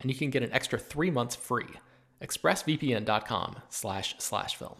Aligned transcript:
and 0.00 0.10
you 0.10 0.16
can 0.16 0.30
get 0.30 0.42
an 0.42 0.52
extra 0.52 0.78
three 0.78 1.10
months 1.10 1.36
free. 1.36 1.68
ExpressVPN.com 2.22 3.56
slash 3.68 4.14
slash 4.18 4.56
film. 4.56 4.76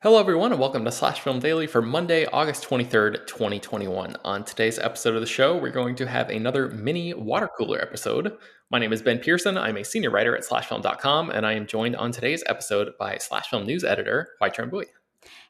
Hello, 0.00 0.20
everyone, 0.20 0.52
and 0.52 0.60
welcome 0.60 0.84
to 0.84 0.92
Slash 0.92 1.20
Film 1.20 1.40
Daily 1.40 1.66
for 1.66 1.82
Monday, 1.82 2.24
August 2.26 2.62
23rd, 2.68 3.26
2021. 3.26 4.16
On 4.24 4.44
today's 4.44 4.78
episode 4.78 5.16
of 5.16 5.20
the 5.20 5.26
show, 5.26 5.56
we're 5.56 5.72
going 5.72 5.96
to 5.96 6.06
have 6.06 6.30
another 6.30 6.68
mini 6.68 7.14
water 7.14 7.48
cooler 7.58 7.82
episode. 7.82 8.36
My 8.70 8.78
name 8.78 8.92
is 8.92 9.02
Ben 9.02 9.18
Pearson. 9.18 9.58
I'm 9.58 9.76
a 9.76 9.84
senior 9.84 10.10
writer 10.10 10.36
at 10.36 10.44
slashfilm.com, 10.44 11.30
and 11.30 11.44
I 11.44 11.54
am 11.54 11.66
joined 11.66 11.96
on 11.96 12.12
today's 12.12 12.44
episode 12.46 12.92
by 12.96 13.18
Slash 13.18 13.48
Film 13.48 13.66
news 13.66 13.82
editor, 13.82 14.28
Hoai-Tran 14.40 14.70
Bui. 14.70 14.86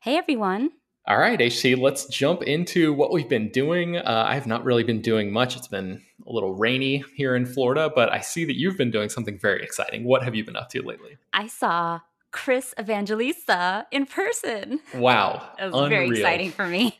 Hey, 0.00 0.16
everyone. 0.16 0.70
All 1.06 1.18
right, 1.18 1.38
HT, 1.38 1.78
let's 1.78 2.06
jump 2.06 2.42
into 2.42 2.94
what 2.94 3.12
we've 3.12 3.28
been 3.28 3.50
doing. 3.50 3.98
Uh, 3.98 4.24
I 4.26 4.32
have 4.32 4.46
not 4.46 4.64
really 4.64 4.82
been 4.82 5.02
doing 5.02 5.30
much. 5.30 5.56
It's 5.58 5.68
been 5.68 6.00
a 6.28 6.32
little 6.32 6.54
rainy 6.54 7.04
here 7.14 7.34
in 7.34 7.46
Florida, 7.46 7.90
but 7.94 8.12
I 8.12 8.20
see 8.20 8.44
that 8.44 8.56
you've 8.56 8.76
been 8.76 8.90
doing 8.90 9.08
something 9.08 9.38
very 9.38 9.62
exciting. 9.62 10.04
What 10.04 10.22
have 10.22 10.34
you 10.34 10.44
been 10.44 10.56
up 10.56 10.68
to 10.70 10.82
lately? 10.82 11.16
I 11.32 11.46
saw 11.46 12.00
Chris 12.30 12.74
Evangelista 12.78 13.86
in 13.90 14.06
person. 14.06 14.80
Wow. 14.94 15.50
It 15.58 15.64
was 15.64 15.74
Unreal. 15.74 15.88
very 15.88 16.08
exciting 16.10 16.50
for 16.50 16.66
me. 16.66 16.98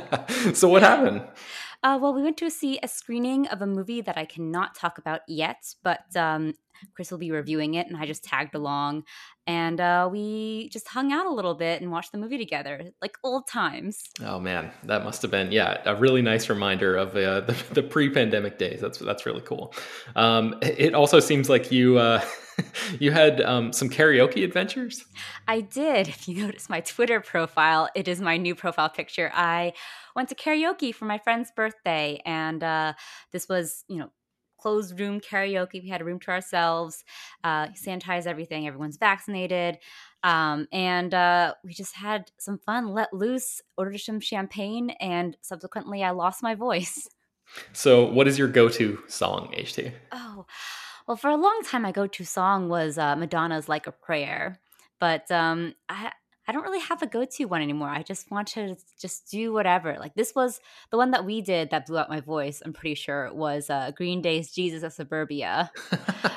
so, 0.54 0.68
what 0.68 0.82
happened? 0.82 1.22
Uh, 1.82 1.98
well, 2.00 2.12
we 2.12 2.22
went 2.22 2.36
to 2.38 2.50
see 2.50 2.78
a 2.82 2.88
screening 2.88 3.46
of 3.48 3.62
a 3.62 3.66
movie 3.66 4.00
that 4.00 4.18
I 4.18 4.24
cannot 4.24 4.74
talk 4.74 4.98
about 4.98 5.20
yet, 5.28 5.74
but 5.84 6.16
um, 6.16 6.54
Chris 6.94 7.10
will 7.10 7.18
be 7.18 7.30
reviewing 7.30 7.74
it, 7.74 7.86
and 7.86 7.96
I 7.96 8.06
just 8.06 8.24
tagged 8.24 8.54
along, 8.54 9.04
and 9.48 9.80
uh, 9.80 10.06
we 10.12 10.68
just 10.68 10.86
hung 10.86 11.10
out 11.10 11.24
a 11.24 11.30
little 11.30 11.54
bit 11.54 11.80
and 11.80 11.90
watched 11.90 12.12
the 12.12 12.18
movie 12.18 12.36
together, 12.36 12.90
like 13.00 13.16
old 13.24 13.48
times. 13.48 14.02
Oh 14.22 14.38
man, 14.38 14.70
that 14.84 15.04
must 15.04 15.22
have 15.22 15.30
been 15.30 15.50
yeah 15.50 15.80
a 15.86 15.96
really 15.96 16.20
nice 16.20 16.50
reminder 16.50 16.94
of 16.94 17.16
uh, 17.16 17.40
the, 17.46 17.56
the, 17.72 17.82
pre-pandemic 17.82 18.58
days. 18.58 18.80
That's 18.80 18.98
that's 18.98 19.24
really 19.24 19.40
cool. 19.40 19.74
Um, 20.14 20.58
it 20.60 20.94
also 20.94 21.18
seems 21.18 21.48
like 21.48 21.72
you. 21.72 21.96
Uh, 21.96 22.22
you 22.98 23.10
had 23.12 23.40
um, 23.40 23.72
some 23.72 23.88
karaoke 23.88 24.44
adventures? 24.44 25.04
I 25.46 25.60
did. 25.60 26.08
If 26.08 26.28
you 26.28 26.42
notice 26.44 26.68
my 26.68 26.80
Twitter 26.80 27.20
profile, 27.20 27.88
it 27.94 28.08
is 28.08 28.20
my 28.20 28.36
new 28.36 28.54
profile 28.54 28.88
picture. 28.88 29.30
I 29.32 29.72
went 30.14 30.28
to 30.30 30.34
karaoke 30.34 30.94
for 30.94 31.04
my 31.04 31.18
friend's 31.18 31.52
birthday, 31.54 32.20
and 32.26 32.62
uh, 32.62 32.94
this 33.32 33.48
was, 33.48 33.84
you 33.88 33.98
know, 33.98 34.10
closed 34.58 34.98
room 34.98 35.20
karaoke. 35.20 35.82
We 35.82 35.88
had 35.88 36.00
a 36.00 36.04
room 36.04 36.20
to 36.20 36.30
ourselves, 36.30 37.04
uh, 37.44 37.68
sanitize 37.68 38.26
everything. 38.26 38.66
Everyone's 38.66 38.96
vaccinated. 38.96 39.78
Um, 40.22 40.66
and 40.72 41.14
uh, 41.14 41.54
we 41.64 41.72
just 41.72 41.94
had 41.94 42.30
some 42.38 42.58
fun, 42.58 42.88
let 42.88 43.12
loose, 43.12 43.62
ordered 43.76 43.98
some 43.98 44.20
champagne, 44.20 44.90
and 45.00 45.36
subsequently 45.42 46.02
I 46.02 46.10
lost 46.10 46.42
my 46.42 46.54
voice. 46.54 47.08
So, 47.72 48.04
what 48.04 48.28
is 48.28 48.38
your 48.38 48.48
go 48.48 48.68
to 48.68 48.98
song, 49.06 49.52
HT? 49.56 49.92
Oh, 50.12 50.44
well, 51.06 51.16
for 51.16 51.30
a 51.30 51.36
long 51.36 51.62
time, 51.64 51.82
my 51.82 51.92
go 51.92 52.06
to 52.06 52.24
song 52.24 52.68
was 52.68 52.98
uh, 52.98 53.16
Madonna's 53.16 53.68
Like 53.68 53.86
a 53.86 53.92
Prayer. 53.92 54.60
But 55.00 55.30
um, 55.30 55.74
I, 55.88 56.12
I 56.48 56.52
don't 56.52 56.62
really 56.62 56.80
have 56.80 57.02
a 57.02 57.06
go-to 57.06 57.44
one 57.44 57.60
anymore. 57.60 57.90
I 57.90 58.02
just 58.02 58.30
want 58.30 58.48
to 58.48 58.74
just 58.98 59.30
do 59.30 59.52
whatever. 59.52 59.96
Like 60.00 60.14
this 60.14 60.34
was 60.34 60.60
the 60.90 60.96
one 60.96 61.10
that 61.10 61.26
we 61.26 61.42
did 61.42 61.68
that 61.70 61.86
blew 61.86 61.98
out 61.98 62.08
my 62.08 62.20
voice. 62.20 62.62
I'm 62.64 62.72
pretty 62.72 62.94
sure 62.94 63.30
was 63.34 63.68
uh, 63.68 63.90
Green 63.94 64.22
Day's 64.22 64.50
"Jesus 64.50 64.82
of 64.82 64.94
Suburbia," 64.94 65.70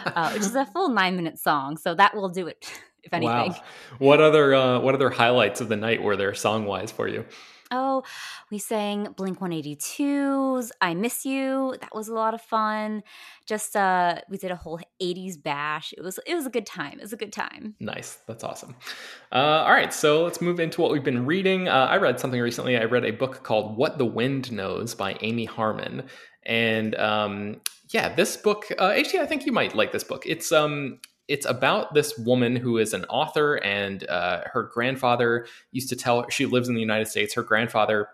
uh, 0.06 0.32
which 0.32 0.42
is 0.42 0.54
a 0.54 0.66
full 0.74 0.90
nine-minute 0.90 1.40
song. 1.40 1.78
So 1.78 1.96
that 1.96 2.14
will 2.14 2.28
do 2.28 2.48
it, 2.48 2.70
if 3.04 3.14
anything. 3.14 3.52
Wow. 3.54 3.64
What 4.00 4.20
other 4.20 4.54
uh, 4.54 4.80
what 4.82 4.96
other 4.96 5.10
highlights 5.10 5.62
of 5.62 5.70
the 5.70 5.78
night 5.78 6.04
were 6.04 6.18
there 6.18 6.34
song-wise 6.34 6.92
for 6.92 7.08
you? 7.08 7.26
Oh, 7.72 8.04
we 8.52 8.58
sang 8.58 9.14
Blink 9.16 9.40
182's 9.40 10.72
I 10.82 10.94
Miss 10.94 11.26
You. 11.26 11.76
That 11.80 11.96
was 11.96 12.10
a 12.10 12.14
lot 12.14 12.34
of 12.34 12.42
fun. 12.42 13.04
Just 13.46 13.76
uh 13.76 14.20
we 14.30 14.38
did 14.38 14.52
a 14.52 14.56
whole 14.56 14.80
80s 15.02 15.42
bash. 15.42 15.94
It 15.98 16.04
was 16.04 16.20
it 16.28 16.36
was 16.36 16.46
a 16.46 16.50
good 16.50 16.66
time. 16.66 17.00
It 17.00 17.02
was 17.02 17.14
a 17.14 17.18
good 17.18 17.34
time. 17.34 17.76
Nice. 17.80 18.20
That's 18.28 18.44
awesome. 18.44 18.76
Uh, 19.32 19.64
all 19.66 19.72
right, 19.72 19.94
so 19.94 20.24
let's 20.24 20.42
move 20.42 20.60
into 20.60 20.82
what 20.82 20.92
we've 20.92 21.04
been 21.04 21.26
reading. 21.26 21.70
Uh, 21.70 21.88
I 21.90 21.98
read 21.98 22.20
something 22.20 22.42
recently. 22.42 22.78
I 22.78 22.84
read 22.84 23.06
a 23.06 23.12
book 23.12 23.44
called 23.44 23.78
What 23.78 23.98
the 23.98 24.06
Wind 24.06 24.52
Knows 24.52 24.94
by 24.94 25.18
Amy 25.22 25.46
Harmon. 25.46 26.04
And 26.44 26.96
um, 26.96 27.62
yeah, 27.90 28.14
this 28.14 28.38
book, 28.38 28.66
uh, 28.80 28.94
actually, 28.98 29.20
I 29.20 29.26
think 29.26 29.46
you 29.46 29.52
might 29.52 29.76
like 29.76 29.92
this 29.92 30.04
book. 30.04 30.24
It's 30.26 30.52
um, 30.52 31.00
it's 31.28 31.46
about 31.46 31.94
this 31.94 32.18
woman 32.18 32.56
who 32.56 32.78
is 32.78 32.94
an 32.94 33.06
author, 33.06 33.56
and 33.56 34.08
uh, 34.10 34.42
her 34.52 34.64
grandfather 34.64 35.48
used 35.72 35.90
to 35.90 35.96
tell 35.96 36.28
she 36.30 36.46
lives 36.46 36.68
in 36.68 36.76
the 36.76 36.82
United 36.82 37.08
States. 37.08 37.34
Her 37.34 37.44
grandfather 37.44 38.10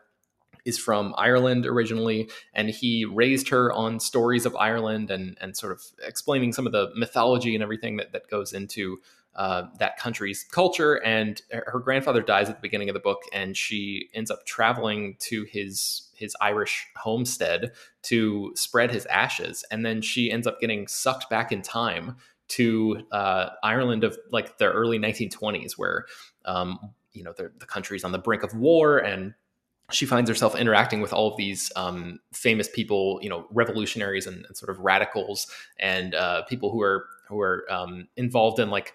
is 0.65 0.77
from 0.77 1.15
Ireland 1.17 1.65
originally, 1.65 2.29
and 2.53 2.69
he 2.69 3.05
raised 3.05 3.49
her 3.49 3.71
on 3.71 3.99
stories 3.99 4.45
of 4.45 4.55
Ireland 4.55 5.09
and 5.09 5.37
and 5.39 5.55
sort 5.55 5.71
of 5.71 5.81
explaining 6.05 6.53
some 6.53 6.67
of 6.67 6.73
the 6.73 6.91
mythology 6.95 7.55
and 7.55 7.63
everything 7.63 7.97
that 7.97 8.11
that 8.11 8.29
goes 8.29 8.53
into 8.53 8.99
uh, 9.37 9.63
that 9.79 9.97
country's 9.97 10.43
culture. 10.43 10.95
And 10.95 11.41
her 11.51 11.79
grandfather 11.79 12.21
dies 12.21 12.49
at 12.49 12.55
the 12.55 12.61
beginning 12.61 12.89
of 12.89 12.95
the 12.95 12.99
book, 12.99 13.21
and 13.31 13.55
she 13.55 14.09
ends 14.13 14.29
up 14.29 14.45
traveling 14.45 15.15
to 15.19 15.43
his 15.43 16.09
his 16.13 16.35
Irish 16.41 16.87
homestead 16.97 17.71
to 18.03 18.51
spread 18.55 18.91
his 18.91 19.05
ashes, 19.05 19.63
and 19.71 19.85
then 19.85 20.01
she 20.01 20.31
ends 20.31 20.45
up 20.45 20.59
getting 20.59 20.87
sucked 20.87 21.29
back 21.29 21.51
in 21.51 21.61
time 21.61 22.17
to 22.49 23.05
uh, 23.11 23.49
Ireland 23.63 24.03
of 24.03 24.17
like 24.31 24.57
the 24.57 24.65
early 24.65 24.99
1920s, 24.99 25.73
where 25.73 26.05
um, 26.45 26.79
you 27.13 27.23
know 27.23 27.33
the, 27.35 27.51
the 27.59 27.65
country's 27.65 28.03
on 28.03 28.11
the 28.11 28.17
brink 28.17 28.43
of 28.43 28.53
war, 28.55 28.97
and 28.97 29.33
she 29.91 30.05
finds 30.05 30.29
herself 30.29 30.55
interacting 30.55 31.01
with 31.01 31.13
all 31.13 31.31
of 31.31 31.37
these 31.37 31.71
um, 31.75 32.19
famous 32.33 32.67
people, 32.67 33.19
you 33.21 33.29
know, 33.29 33.47
revolutionaries 33.51 34.27
and, 34.27 34.45
and 34.45 34.57
sort 34.57 34.69
of 34.69 34.79
radicals, 34.79 35.47
and 35.79 36.15
uh, 36.15 36.43
people 36.43 36.71
who 36.71 36.81
are 36.81 37.07
who 37.27 37.39
are 37.39 37.65
um, 37.71 38.07
involved 38.15 38.59
in 38.59 38.69
like 38.69 38.93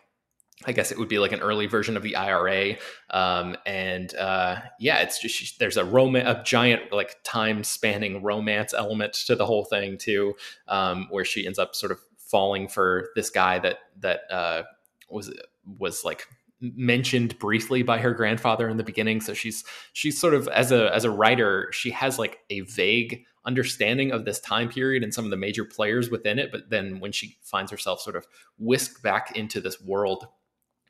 I 0.64 0.72
guess 0.72 0.92
it 0.92 0.98
would 0.98 1.08
be 1.08 1.18
like 1.18 1.32
an 1.32 1.40
early 1.40 1.66
version 1.66 1.96
of 1.96 2.02
the 2.02 2.16
IRA. 2.16 2.76
Um, 3.10 3.56
and 3.66 4.14
uh, 4.14 4.56
yeah, 4.78 4.98
it's 4.98 5.20
just 5.20 5.58
there's 5.58 5.76
a 5.76 5.84
romance, 5.84 6.28
a 6.28 6.42
giant 6.44 6.92
like 6.92 7.16
time 7.24 7.64
spanning 7.64 8.22
romance 8.22 8.74
element 8.74 9.14
to 9.14 9.36
the 9.36 9.46
whole 9.46 9.64
thing 9.64 9.98
too, 9.98 10.34
um, 10.68 11.06
where 11.10 11.24
she 11.24 11.46
ends 11.46 11.58
up 11.58 11.74
sort 11.74 11.92
of 11.92 12.00
falling 12.32 12.66
for 12.66 13.10
this 13.14 13.30
guy 13.30 13.60
that 13.60 13.78
that 14.00 14.22
uh, 14.32 14.64
was 15.08 15.32
was 15.78 16.04
like 16.04 16.26
mentioned 16.60 17.38
briefly 17.38 17.82
by 17.82 17.98
her 17.98 18.14
grandfather 18.14 18.68
in 18.68 18.78
the 18.78 18.82
beginning. 18.82 19.20
So 19.20 19.34
she's 19.34 19.64
she's 19.92 20.18
sort 20.18 20.34
of 20.34 20.48
as 20.48 20.72
a 20.72 20.92
as 20.92 21.04
a 21.04 21.10
writer 21.10 21.70
she 21.72 21.90
has 21.90 22.18
like 22.18 22.38
a 22.50 22.60
vague 22.62 23.24
understanding 23.44 24.12
of 24.12 24.24
this 24.24 24.40
time 24.40 24.68
period 24.68 25.02
and 25.02 25.12
some 25.12 25.24
of 25.24 25.30
the 25.30 25.36
major 25.36 25.64
players 25.64 26.10
within 26.10 26.38
it. 26.38 26.50
But 26.50 26.70
then 26.70 26.98
when 27.00 27.12
she 27.12 27.36
finds 27.42 27.70
herself 27.70 28.00
sort 28.00 28.16
of 28.16 28.26
whisked 28.58 29.02
back 29.02 29.36
into 29.36 29.60
this 29.60 29.80
world 29.80 30.26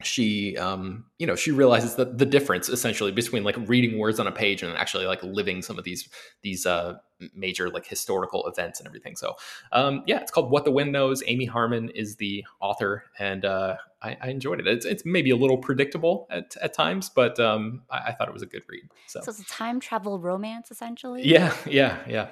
she 0.05 0.57
um 0.57 1.05
you 1.19 1.27
know 1.27 1.35
she 1.35 1.51
realizes 1.51 1.97
that 1.97 2.19
the 2.19 2.27
difference 2.27 2.69
essentially 2.69 3.13
between 3.13 3.45
like 3.45 3.57
reading 3.67 3.99
words 3.99 4.21
on 4.21 4.27
a 4.27 4.33
page 4.33 4.63
and 4.63 4.77
actually 4.77 5.07
like 5.07 5.23
living 5.23 5.63
some 5.63 5.79
of 5.79 5.85
these 5.85 6.09
these 6.43 6.67
uh 6.67 6.95
major 7.35 7.71
like 7.71 7.87
historical 7.87 8.47
events 8.49 8.81
and 8.81 8.87
everything. 8.87 9.17
So 9.17 9.37
um 9.73 10.03
yeah 10.07 10.21
it's 10.21 10.31
called 10.31 10.51
what 10.51 10.65
the 10.65 10.71
wind 10.71 10.93
knows. 10.93 11.23
Amy 11.27 11.45
harmon 11.45 11.89
is 11.91 12.17
the 12.17 12.45
author 12.61 13.05
and 13.19 13.45
uh 13.45 13.77
i, 14.03 14.17
I 14.21 14.29
enjoyed 14.29 14.61
it. 14.61 14.67
It's, 14.67 14.85
it's 14.85 15.05
maybe 15.05 15.31
a 15.31 15.37
little 15.37 15.59
predictable 15.59 16.27
at, 16.31 16.57
at 16.61 16.75
times 16.75 17.09
but 17.09 17.39
um 17.39 17.83
I, 17.91 17.99
I 18.09 18.13
thought 18.13 18.29
it 18.29 18.35
was 18.35 18.43
a 18.43 18.47
good 18.47 18.63
read 18.69 18.85
so. 19.07 19.21
so 19.21 19.31
it's 19.31 19.41
a 19.41 19.45
time 19.45 19.81
travel 19.81 20.19
romance 20.19 20.71
essentially? 20.71 21.27
Yeah 21.27 21.55
yeah 21.67 21.99
yeah. 22.09 22.29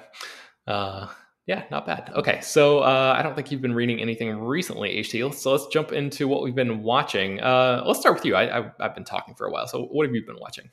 Uh 0.67 1.07
yeah, 1.51 1.65
not 1.69 1.85
bad. 1.85 2.09
Okay, 2.15 2.39
so 2.39 2.79
uh, 2.79 3.13
I 3.17 3.21
don't 3.21 3.35
think 3.35 3.51
you've 3.51 3.61
been 3.61 3.73
reading 3.73 3.99
anything 3.99 4.39
recently, 4.39 4.95
HT. 5.01 5.33
So 5.33 5.51
let's 5.51 5.67
jump 5.67 5.91
into 5.91 6.25
what 6.25 6.43
we've 6.43 6.55
been 6.55 6.81
watching. 6.81 7.41
Uh, 7.41 7.83
let's 7.85 7.99
start 7.99 8.15
with 8.15 8.23
you. 8.23 8.37
I, 8.37 8.71
have 8.79 8.95
been 8.95 9.03
talking 9.03 9.35
for 9.35 9.47
a 9.47 9.51
while. 9.51 9.67
So 9.67 9.83
what 9.83 10.05
have 10.05 10.15
you 10.15 10.25
been 10.25 10.39
watching? 10.39 10.69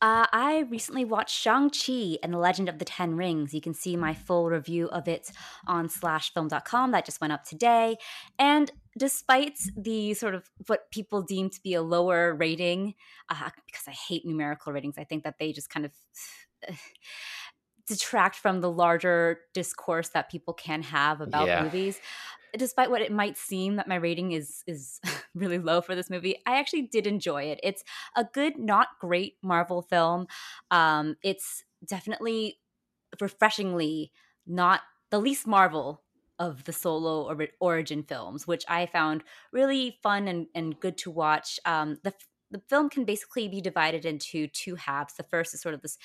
Uh, 0.00 0.24
I 0.32 0.64
recently 0.70 1.04
watched 1.04 1.38
Shang-Chi 1.38 2.16
and 2.22 2.32
the 2.32 2.38
Legend 2.38 2.70
of 2.70 2.78
the 2.78 2.86
Ten 2.86 3.14
Rings. 3.14 3.52
You 3.52 3.60
can 3.60 3.74
see 3.74 3.94
my 3.94 4.14
full 4.14 4.48
review 4.48 4.88
of 4.88 5.06
it 5.06 5.30
on 5.66 5.88
slashfilm.com. 5.88 6.92
That 6.92 7.04
just 7.04 7.20
went 7.20 7.34
up 7.34 7.44
today. 7.44 7.98
And 8.38 8.70
despite 8.96 9.58
the 9.76 10.14
sort 10.14 10.34
of 10.34 10.48
what 10.66 10.90
people 10.90 11.20
deem 11.20 11.50
to 11.50 11.60
be 11.62 11.74
a 11.74 11.82
lower 11.82 12.34
rating, 12.34 12.94
uh, 13.28 13.50
because 13.66 13.86
I 13.86 13.92
hate 13.92 14.24
numerical 14.24 14.72
ratings, 14.72 14.96
I 14.96 15.04
think 15.04 15.24
that 15.24 15.34
they 15.38 15.52
just 15.52 15.68
kind 15.68 15.84
of 15.84 15.92
detract 17.86 18.36
from 18.36 18.60
the 18.60 18.70
larger 18.70 19.40
discourse 19.54 20.08
that 20.10 20.30
people 20.30 20.54
can 20.54 20.82
have 20.82 21.20
about 21.20 21.46
yeah. 21.46 21.62
movies 21.62 22.00
despite 22.56 22.90
what 22.90 23.02
it 23.02 23.12
might 23.12 23.36
seem 23.36 23.76
that 23.76 23.88
my 23.88 23.96
rating 23.96 24.32
is 24.32 24.62
is 24.66 25.00
really 25.34 25.58
low 25.58 25.80
for 25.80 25.94
this 25.94 26.10
movie 26.10 26.36
i 26.46 26.58
actually 26.58 26.82
did 26.82 27.06
enjoy 27.06 27.42
it 27.42 27.60
it's 27.62 27.84
a 28.16 28.24
good 28.32 28.58
not 28.58 28.88
great 29.00 29.34
marvel 29.42 29.82
film 29.82 30.26
um 30.70 31.16
it's 31.22 31.64
definitely 31.84 32.58
refreshingly 33.20 34.12
not 34.46 34.80
the 35.10 35.18
least 35.18 35.46
marvel 35.46 36.02
of 36.38 36.64
the 36.64 36.72
solo 36.72 37.22
or 37.22 37.46
origin 37.60 38.02
films 38.02 38.46
which 38.46 38.64
i 38.68 38.86
found 38.86 39.22
really 39.52 39.98
fun 40.02 40.28
and, 40.28 40.46
and 40.54 40.80
good 40.80 40.96
to 40.96 41.10
watch 41.10 41.58
um 41.64 41.96
the 42.02 42.12
the 42.50 42.62
film 42.68 42.88
can 42.88 43.04
basically 43.04 43.48
be 43.48 43.60
divided 43.60 44.04
into 44.04 44.46
two 44.46 44.76
halves. 44.76 45.14
The 45.14 45.24
first 45.24 45.54
is 45.54 45.60
sort 45.60 45.74
of 45.74 45.82
this 45.82 45.98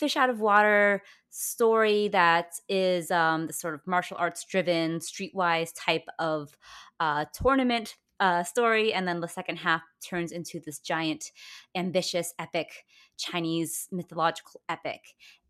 fish 0.00 0.16
out 0.16 0.30
of 0.30 0.40
water 0.40 1.02
story 1.28 2.08
that 2.08 2.54
is 2.68 3.10
um, 3.10 3.46
the 3.46 3.52
sort 3.52 3.74
of 3.74 3.86
martial 3.86 4.16
arts 4.18 4.44
driven, 4.44 4.98
streetwise 4.98 5.72
type 5.76 6.06
of 6.18 6.56
uh, 6.98 7.26
tournament 7.32 7.96
uh, 8.18 8.42
story. 8.42 8.92
And 8.92 9.06
then 9.06 9.20
the 9.20 9.28
second 9.28 9.56
half 9.56 9.82
turns 10.04 10.32
into 10.32 10.60
this 10.64 10.78
giant, 10.78 11.30
ambitious, 11.74 12.34
epic 12.38 12.84
Chinese 13.16 13.88
mythological 13.92 14.60
epic. 14.68 15.00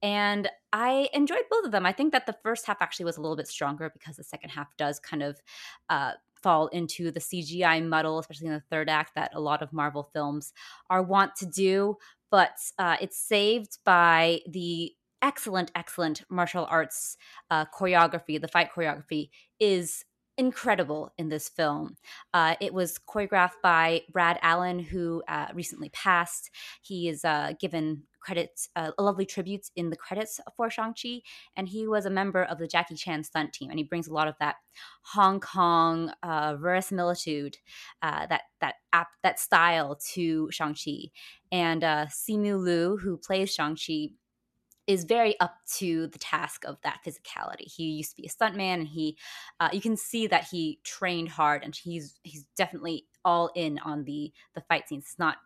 And 0.02 0.48
I 0.72 1.08
enjoyed 1.12 1.44
both 1.50 1.64
of 1.64 1.72
them. 1.72 1.86
I 1.86 1.92
think 1.92 2.12
that 2.12 2.26
the 2.26 2.36
first 2.42 2.66
half 2.66 2.78
actually 2.80 3.04
was 3.04 3.16
a 3.16 3.20
little 3.20 3.36
bit 3.36 3.48
stronger 3.48 3.90
because 3.90 4.16
the 4.16 4.24
second 4.24 4.50
half 4.50 4.76
does 4.76 4.98
kind 4.98 5.22
of 5.22 5.40
uh, 5.88 6.12
fall 6.42 6.68
into 6.68 7.10
the 7.10 7.20
CGI 7.20 7.86
muddle, 7.86 8.18
especially 8.18 8.48
in 8.48 8.54
the 8.54 8.62
third 8.70 8.88
act, 8.88 9.14
that 9.14 9.32
a 9.34 9.40
lot 9.40 9.62
of 9.62 9.72
Marvel 9.72 10.10
films 10.12 10.52
are 10.88 11.02
wont 11.02 11.36
to 11.36 11.46
do 11.46 11.96
but 12.30 12.56
uh, 12.78 12.96
it's 13.00 13.18
saved 13.18 13.78
by 13.84 14.40
the 14.48 14.92
excellent, 15.22 15.70
excellent 15.74 16.22
martial 16.30 16.66
arts 16.70 17.16
uh, 17.50 17.64
choreography. 17.66 18.40
The 18.40 18.48
fight 18.48 18.70
choreography 18.74 19.30
is 19.58 20.04
incredible 20.40 21.12
in 21.18 21.28
this 21.28 21.50
film. 21.50 21.96
Uh, 22.32 22.54
it 22.62 22.72
was 22.72 22.98
choreographed 22.98 23.60
by 23.62 24.00
Brad 24.10 24.38
Allan, 24.40 24.78
who 24.78 25.22
uh, 25.28 25.48
recently 25.52 25.90
passed. 25.90 26.50
He 26.80 27.08
is 27.10 27.26
uh, 27.26 27.52
given 27.60 28.04
credits, 28.22 28.70
uh, 28.74 28.90
lovely 28.98 29.26
tributes 29.26 29.70
in 29.76 29.90
the 29.90 29.96
credits 29.96 30.40
for 30.56 30.70
Shang-Chi, 30.70 31.20
and 31.56 31.68
he 31.68 31.86
was 31.86 32.06
a 32.06 32.10
member 32.10 32.42
of 32.42 32.58
the 32.58 32.66
Jackie 32.66 32.94
Chan 32.94 33.24
stunt 33.24 33.52
team, 33.52 33.68
and 33.68 33.78
he 33.78 33.84
brings 33.84 34.08
a 34.08 34.14
lot 34.14 34.28
of 34.28 34.34
that 34.40 34.56
Hong 35.12 35.40
Kong 35.40 36.10
uh, 36.22 36.56
verisimilitude, 36.56 37.58
uh, 38.00 38.26
that 38.26 38.42
that 38.62 38.76
app, 38.94 39.08
that 39.22 39.38
style 39.38 39.98
to 40.14 40.50
Shang-Chi. 40.50 41.10
And 41.52 41.84
uh, 41.84 42.06
Simu 42.06 42.58
Liu, 42.64 42.96
who 42.96 43.18
plays 43.18 43.52
Shang-Chi, 43.52 44.10
is 44.90 45.04
very 45.04 45.38
up 45.38 45.54
to 45.78 46.08
the 46.08 46.18
task 46.18 46.64
of 46.64 46.76
that 46.82 46.98
physicality. 47.06 47.72
He 47.72 47.84
used 47.84 48.10
to 48.10 48.16
be 48.16 48.26
a 48.26 48.28
stuntman, 48.28 48.80
and 48.80 48.88
he, 48.88 49.16
uh, 49.60 49.68
you 49.72 49.80
can 49.80 49.96
see 49.96 50.26
that 50.26 50.48
he 50.50 50.80
trained 50.82 51.28
hard, 51.28 51.62
and 51.62 51.76
he's 51.76 52.18
he's 52.24 52.44
definitely 52.56 53.06
all 53.24 53.52
in 53.54 53.78
on 53.84 54.02
the 54.02 54.32
the 54.54 54.62
fight 54.62 54.88
scenes. 54.88 55.04
It's 55.04 55.18
not 55.18 55.36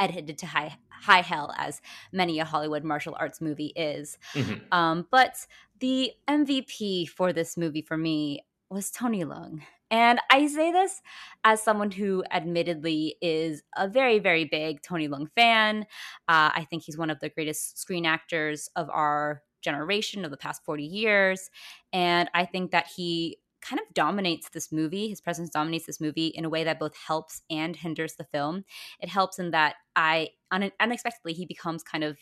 edited 0.00 0.36
to 0.38 0.46
high 0.46 0.76
high 0.90 1.22
hell 1.22 1.54
as 1.56 1.80
many 2.12 2.40
a 2.40 2.44
Hollywood 2.44 2.82
martial 2.82 3.16
arts 3.20 3.40
movie 3.40 3.72
is. 3.76 4.18
Mm-hmm. 4.34 4.72
Um, 4.72 5.06
but 5.12 5.46
the 5.78 6.10
MVP 6.28 7.08
for 7.08 7.32
this 7.32 7.56
movie 7.56 7.82
for 7.82 7.96
me 7.96 8.40
was 8.70 8.90
Tony 8.90 9.24
Leung. 9.24 9.60
And 9.90 10.20
I 10.30 10.46
say 10.48 10.70
this 10.70 11.00
as 11.44 11.62
someone 11.62 11.90
who 11.90 12.22
admittedly 12.30 13.16
is 13.22 13.62
a 13.76 13.88
very, 13.88 14.18
very 14.18 14.44
big 14.44 14.82
Tony 14.82 15.08
Leung 15.08 15.28
fan. 15.34 15.86
Uh, 16.28 16.50
I 16.54 16.66
think 16.68 16.82
he's 16.82 16.98
one 16.98 17.10
of 17.10 17.20
the 17.20 17.30
greatest 17.30 17.78
screen 17.78 18.04
actors 18.04 18.68
of 18.76 18.90
our 18.90 19.42
generation 19.62 20.24
of 20.24 20.30
the 20.30 20.36
past 20.36 20.62
40 20.64 20.84
years. 20.84 21.50
And 21.92 22.30
I 22.34 22.44
think 22.44 22.70
that 22.72 22.86
he 22.94 23.38
kind 23.60 23.80
of 23.80 23.92
dominates 23.94 24.50
this 24.50 24.70
movie. 24.70 25.08
His 25.08 25.20
presence 25.20 25.50
dominates 25.50 25.86
this 25.86 26.00
movie 26.00 26.28
in 26.28 26.44
a 26.44 26.48
way 26.50 26.64
that 26.64 26.78
both 26.78 26.96
helps 26.96 27.42
and 27.50 27.74
hinders 27.74 28.14
the 28.14 28.24
film. 28.24 28.64
It 29.00 29.08
helps 29.08 29.38
in 29.38 29.50
that 29.50 29.76
I 29.96 30.30
un- 30.50 30.70
unexpectedly 30.78 31.32
he 31.32 31.46
becomes 31.46 31.82
kind 31.82 32.04
of 32.04 32.18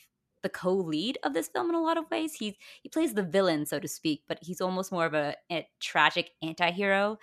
the 0.46 0.50
co-lead 0.50 1.18
of 1.24 1.34
this 1.34 1.48
film 1.48 1.68
in 1.68 1.74
a 1.74 1.82
lot 1.82 1.98
of 1.98 2.08
ways. 2.08 2.34
He 2.34 2.56
he 2.80 2.88
plays 2.88 3.14
the 3.14 3.24
villain, 3.24 3.66
so 3.66 3.80
to 3.80 3.88
speak, 3.88 4.22
but 4.28 4.38
he's 4.40 4.60
almost 4.60 4.92
more 4.92 5.04
of 5.04 5.12
a, 5.12 5.34
a 5.50 5.66
tragic 5.80 6.30
anti-hero. 6.40 7.18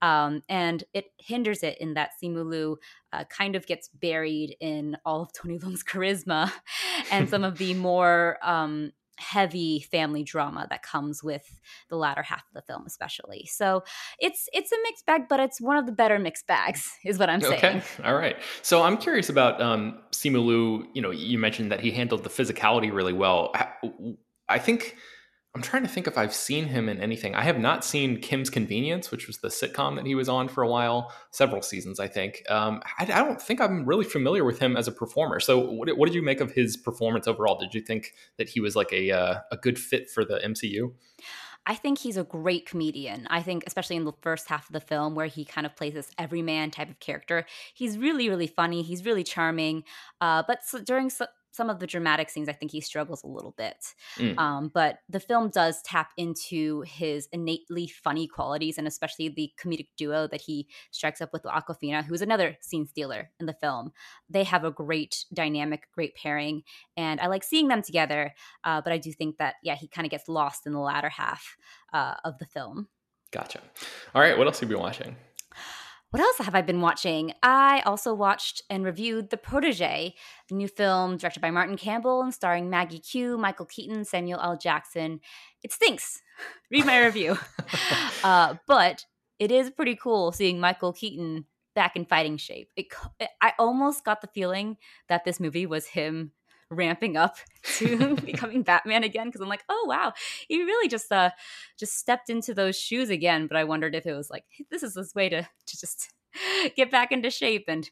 Um, 0.00 0.42
and 0.48 0.84
it 0.94 1.06
hinders 1.18 1.64
it 1.64 1.78
in 1.80 1.94
that 1.94 2.10
Simu 2.22 2.48
Liu 2.48 2.78
uh, 3.12 3.24
kind 3.24 3.56
of 3.56 3.66
gets 3.66 3.88
buried 3.88 4.56
in 4.60 4.96
all 5.04 5.22
of 5.22 5.32
Tony 5.32 5.58
Leung's 5.58 5.82
charisma 5.90 6.52
and 7.10 7.28
some 7.28 7.42
of 7.42 7.58
the 7.58 7.74
more 7.88 8.38
um, 8.40 8.92
heavy 9.20 9.80
family 9.90 10.24
drama 10.24 10.66
that 10.70 10.82
comes 10.82 11.22
with 11.22 11.60
the 11.88 11.96
latter 11.96 12.22
half 12.22 12.40
of 12.40 12.54
the 12.54 12.62
film 12.62 12.84
especially. 12.86 13.46
So 13.46 13.84
it's 14.18 14.48
it's 14.52 14.72
a 14.72 14.76
mixed 14.84 15.06
bag 15.06 15.22
but 15.28 15.40
it's 15.40 15.60
one 15.60 15.76
of 15.76 15.86
the 15.86 15.92
better 15.92 16.18
mixed 16.18 16.46
bags 16.46 16.90
is 17.04 17.18
what 17.18 17.28
i'm 17.28 17.40
saying. 17.40 17.54
Okay 17.54 17.82
all 18.04 18.14
right. 18.14 18.36
So 18.62 18.82
i'm 18.82 18.96
curious 18.96 19.28
about 19.28 19.60
um 19.60 19.98
simu 20.12 20.44
liu 20.44 20.86
you 20.94 21.02
know 21.02 21.10
you 21.10 21.38
mentioned 21.38 21.70
that 21.70 21.80
he 21.80 21.90
handled 21.90 22.24
the 22.24 22.30
physicality 22.30 22.92
really 22.92 23.12
well. 23.12 23.54
I 24.48 24.58
think 24.58 24.96
I'm 25.54 25.62
trying 25.62 25.82
to 25.82 25.88
think 25.88 26.06
if 26.06 26.16
I've 26.16 26.32
seen 26.32 26.66
him 26.66 26.88
in 26.88 27.00
anything. 27.00 27.34
I 27.34 27.42
have 27.42 27.58
not 27.58 27.84
seen 27.84 28.20
Kim's 28.20 28.50
Convenience, 28.50 29.10
which 29.10 29.26
was 29.26 29.38
the 29.38 29.48
sitcom 29.48 29.96
that 29.96 30.06
he 30.06 30.14
was 30.14 30.28
on 30.28 30.46
for 30.46 30.62
a 30.62 30.68
while, 30.68 31.12
several 31.32 31.60
seasons, 31.60 31.98
I 31.98 32.06
think. 32.06 32.44
Um, 32.48 32.80
I, 32.98 33.02
I, 33.02 33.18
don't 33.24 33.42
think 33.42 33.60
I'm 33.60 33.84
really 33.84 34.04
familiar 34.04 34.44
with 34.44 34.60
him 34.60 34.76
as 34.76 34.86
a 34.86 34.92
performer. 34.92 35.40
So, 35.40 35.58
what, 35.58 35.88
what, 35.98 36.06
did 36.06 36.14
you 36.14 36.22
make 36.22 36.40
of 36.40 36.52
his 36.52 36.76
performance 36.76 37.26
overall? 37.26 37.58
Did 37.58 37.74
you 37.74 37.80
think 37.80 38.14
that 38.36 38.48
he 38.48 38.60
was 38.60 38.76
like 38.76 38.92
a 38.92 39.10
uh, 39.10 39.40
a 39.50 39.56
good 39.56 39.76
fit 39.76 40.08
for 40.08 40.24
the 40.24 40.38
MCU? 40.38 40.92
I 41.66 41.74
think 41.74 41.98
he's 41.98 42.16
a 42.16 42.24
great 42.24 42.66
comedian. 42.66 43.26
I 43.28 43.42
think, 43.42 43.64
especially 43.66 43.96
in 43.96 44.04
the 44.04 44.12
first 44.22 44.48
half 44.48 44.68
of 44.68 44.72
the 44.72 44.80
film, 44.80 45.14
where 45.14 45.26
he 45.26 45.44
kind 45.44 45.66
of 45.66 45.76
plays 45.76 45.94
this 45.94 46.10
everyman 46.16 46.70
type 46.70 46.88
of 46.88 47.00
character, 47.00 47.44
he's 47.74 47.98
really, 47.98 48.28
really 48.28 48.46
funny. 48.46 48.82
He's 48.82 49.04
really 49.04 49.24
charming. 49.24 49.84
Uh, 50.20 50.42
but 50.46 50.64
so 50.64 50.80
during 50.80 51.10
so, 51.10 51.26
some 51.52 51.70
of 51.70 51.78
the 51.78 51.86
dramatic 51.86 52.30
scenes, 52.30 52.48
I 52.48 52.52
think 52.52 52.72
he 52.72 52.80
struggles 52.80 53.22
a 53.22 53.28
little 53.28 53.54
bit. 53.56 53.76
Mm. 54.16 54.38
Um, 54.38 54.70
but 54.72 54.98
the 55.08 55.20
film 55.20 55.50
does 55.50 55.82
tap 55.82 56.12
into 56.16 56.82
his 56.82 57.28
innately 57.32 57.88
funny 57.88 58.26
qualities, 58.26 58.78
and 58.78 58.86
especially 58.86 59.28
the 59.28 59.52
comedic 59.62 59.88
duo 59.96 60.28
that 60.28 60.40
he 60.40 60.68
strikes 60.90 61.20
up 61.20 61.32
with 61.32 61.42
Aquafina, 61.42 62.04
who's 62.04 62.22
another 62.22 62.56
scene 62.60 62.86
stealer 62.86 63.30
in 63.40 63.46
the 63.46 63.54
film. 63.54 63.92
They 64.28 64.44
have 64.44 64.64
a 64.64 64.70
great 64.70 65.24
dynamic, 65.32 65.88
great 65.92 66.14
pairing, 66.14 66.62
and 66.96 67.20
I 67.20 67.26
like 67.26 67.44
seeing 67.44 67.68
them 67.68 67.82
together. 67.82 68.32
Uh, 68.64 68.80
but 68.80 68.92
I 68.92 68.98
do 68.98 69.12
think 69.12 69.38
that, 69.38 69.56
yeah, 69.62 69.74
he 69.74 69.88
kind 69.88 70.06
of 70.06 70.10
gets 70.10 70.28
lost 70.28 70.66
in 70.66 70.72
the 70.72 70.78
latter 70.78 71.08
half 71.08 71.56
uh, 71.92 72.14
of 72.24 72.38
the 72.38 72.46
film. 72.46 72.88
Gotcha. 73.32 73.60
All 74.14 74.20
right, 74.22 74.36
what 74.36 74.46
else 74.46 74.60
have 74.60 74.68
you 74.68 74.76
been 74.76 74.82
watching? 74.82 75.16
What 76.10 76.20
else 76.20 76.38
have 76.38 76.54
I 76.54 76.62
been 76.62 76.80
watching? 76.80 77.32
I 77.42 77.82
also 77.86 78.12
watched 78.12 78.62
and 78.68 78.84
reviewed 78.84 79.30
The 79.30 79.36
Protege, 79.36 80.14
the 80.48 80.54
new 80.54 80.66
film 80.66 81.16
directed 81.16 81.40
by 81.40 81.50
Martin 81.50 81.76
Campbell 81.76 82.22
and 82.22 82.34
starring 82.34 82.68
Maggie 82.68 82.98
Q, 82.98 83.38
Michael 83.38 83.66
Keaton, 83.66 84.04
Samuel 84.04 84.40
L. 84.40 84.56
Jackson. 84.56 85.20
It 85.62 85.72
stinks. 85.72 86.20
Read 86.70 86.84
my 86.84 87.04
review. 87.04 87.38
uh, 88.24 88.56
but 88.66 89.04
it 89.38 89.52
is 89.52 89.70
pretty 89.70 89.94
cool 89.94 90.32
seeing 90.32 90.58
Michael 90.58 90.92
Keaton 90.92 91.44
back 91.76 91.94
in 91.94 92.04
fighting 92.04 92.36
shape. 92.36 92.70
It, 92.76 92.88
I 93.40 93.52
almost 93.58 94.04
got 94.04 94.20
the 94.20 94.26
feeling 94.34 94.78
that 95.08 95.24
this 95.24 95.38
movie 95.38 95.66
was 95.66 95.86
him 95.86 96.32
ramping 96.70 97.16
up 97.16 97.36
to 97.76 98.14
becoming 98.24 98.62
Batman 98.62 99.04
again 99.04 99.28
because 99.28 99.40
I'm 99.40 99.48
like, 99.48 99.64
oh 99.68 99.86
wow, 99.88 100.12
he 100.48 100.62
really 100.62 100.88
just 100.88 101.10
uh 101.12 101.30
just 101.78 101.98
stepped 101.98 102.30
into 102.30 102.54
those 102.54 102.78
shoes 102.78 103.10
again. 103.10 103.46
But 103.46 103.56
I 103.56 103.64
wondered 103.64 103.94
if 103.94 104.06
it 104.06 104.14
was 104.14 104.30
like 104.30 104.44
this 104.70 104.82
is 104.82 104.94
his 104.94 105.14
way 105.14 105.28
to 105.28 105.42
to 105.42 105.78
just 105.78 106.12
get 106.76 106.90
back 106.90 107.12
into 107.12 107.30
shape 107.30 107.64
and 107.68 107.88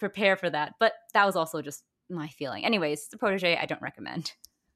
prepare 0.00 0.36
for 0.36 0.50
that. 0.50 0.74
But 0.80 0.94
that 1.14 1.26
was 1.26 1.36
also 1.36 1.62
just 1.62 1.84
my 2.10 2.28
feeling. 2.28 2.64
Anyways, 2.64 3.08
the 3.08 3.18
protege 3.18 3.56
I 3.56 3.66
don't 3.66 3.82
recommend. 3.82 4.32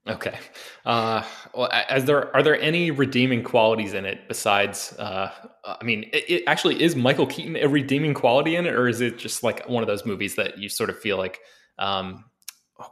Okay. 0.08 0.38
Uh, 0.84 1.25
well, 1.52 1.68
as 1.72 2.04
there 2.04 2.34
are 2.34 2.42
there 2.42 2.60
any 2.60 2.92
redeeming 2.92 3.42
qualities 3.42 3.92
in 3.92 4.04
it 4.04 4.28
besides? 4.28 4.92
Uh, 4.98 5.32
I 5.64 5.82
mean, 5.82 6.04
it, 6.12 6.30
it, 6.30 6.44
actually 6.46 6.80
is 6.80 6.94
Michael 6.94 7.26
Keaton 7.26 7.56
a 7.56 7.68
redeeming 7.68 8.14
quality 8.14 8.54
in 8.54 8.66
it, 8.66 8.75
or 8.75 8.86
is 8.86 9.00
it 9.00 9.18
just 9.18 9.42
like 9.42 9.68
one 9.68 9.82
of 9.82 9.88
those 9.88 10.06
movies 10.06 10.36
that 10.36 10.58
you 10.58 10.68
sort 10.68 10.90
of 10.90 10.98
feel 10.98 11.16
like? 11.16 11.40
Um, 11.78 12.25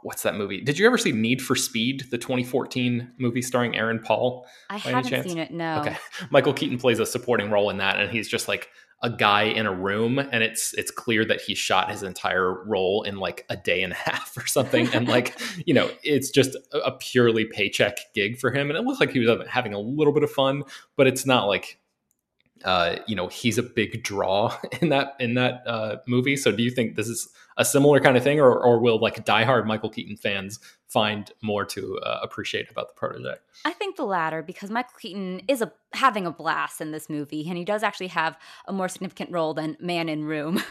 what's 0.01 0.23
that 0.23 0.35
movie? 0.35 0.61
Did 0.61 0.79
you 0.79 0.85
ever 0.85 0.97
see 0.97 1.11
Need 1.11 1.41
for 1.41 1.55
Speed, 1.55 2.05
the 2.09 2.17
2014 2.17 3.11
movie 3.17 3.41
starring 3.41 3.75
Aaron 3.75 3.99
Paul? 3.99 4.47
I 4.69 4.77
haven't 4.77 5.23
seen 5.23 5.37
it. 5.37 5.51
No. 5.51 5.81
Okay. 5.81 5.97
Michael 6.29 6.53
Keaton 6.53 6.77
plays 6.77 6.99
a 6.99 7.05
supporting 7.05 7.51
role 7.51 7.69
in 7.69 7.77
that, 7.77 7.99
and 7.99 8.11
he's 8.11 8.27
just 8.27 8.47
like 8.47 8.69
a 9.01 9.09
guy 9.09 9.43
in 9.43 9.65
a 9.65 9.73
room 9.73 10.17
and 10.17 10.41
it's 10.41 10.73
it's 10.73 10.89
clear 10.89 11.25
that 11.25 11.41
he 11.41 11.53
shot 11.53 11.91
his 11.91 12.01
entire 12.01 12.63
role 12.63 13.03
in 13.03 13.17
like 13.17 13.45
a 13.49 13.57
day 13.57 13.83
and 13.83 13.91
a 13.91 13.95
half 14.09 14.35
or 14.37 14.47
something 14.47 14.87
and 14.93 15.07
like 15.07 15.37
you 15.65 15.73
know 15.73 15.91
it's 16.01 16.31
just 16.31 16.55
a 16.73 16.91
purely 16.93 17.45
paycheck 17.45 17.97
gig 18.15 18.39
for 18.39 18.51
him 18.51 18.69
and 18.69 18.77
it 18.77 18.83
looks 18.83 18.99
like 18.99 19.11
he 19.11 19.19
was 19.19 19.29
having 19.49 19.73
a 19.73 19.79
little 19.79 20.13
bit 20.13 20.23
of 20.23 20.31
fun 20.31 20.63
but 20.95 21.07
it's 21.07 21.25
not 21.25 21.45
like 21.45 21.77
uh, 22.63 22.95
you 23.07 23.15
know 23.15 23.27
he's 23.27 23.57
a 23.57 23.63
big 23.63 24.03
draw 24.03 24.55
in 24.81 24.89
that 24.89 25.15
in 25.19 25.33
that 25.33 25.63
uh, 25.67 25.97
movie 26.07 26.37
so 26.37 26.51
do 26.51 26.63
you 26.63 26.71
think 26.71 26.95
this 26.95 27.07
is 27.07 27.27
a 27.57 27.65
similar 27.65 27.99
kind 27.99 28.17
of 28.17 28.23
thing 28.23 28.39
or, 28.39 28.53
or 28.53 28.79
will 28.79 28.99
like 28.99 29.25
diehard 29.25 29.65
michael 29.65 29.89
keaton 29.89 30.15
fans 30.15 30.59
find 30.95 31.31
more 31.41 31.65
to 31.65 31.99
uh, 32.03 32.19
appreciate 32.23 32.71
about 32.71 32.87
the 32.87 32.93
protege? 32.93 33.35
I 33.65 33.73
think 33.73 33.97
the 33.97 34.05
latter 34.05 34.41
because 34.41 34.69
Michael 34.69 34.97
Keaton 34.97 35.41
is 35.49 35.61
a 35.61 35.69
having 35.93 36.25
a 36.25 36.31
blast 36.31 36.79
in 36.79 36.91
this 36.91 37.09
movie, 37.09 37.45
and 37.49 37.57
he 37.57 37.65
does 37.65 37.83
actually 37.83 38.07
have 38.07 38.37
a 38.65 38.71
more 38.71 38.87
significant 38.87 39.29
role 39.29 39.53
than 39.53 39.75
Man 39.81 40.07
in 40.07 40.23
Room. 40.23 40.63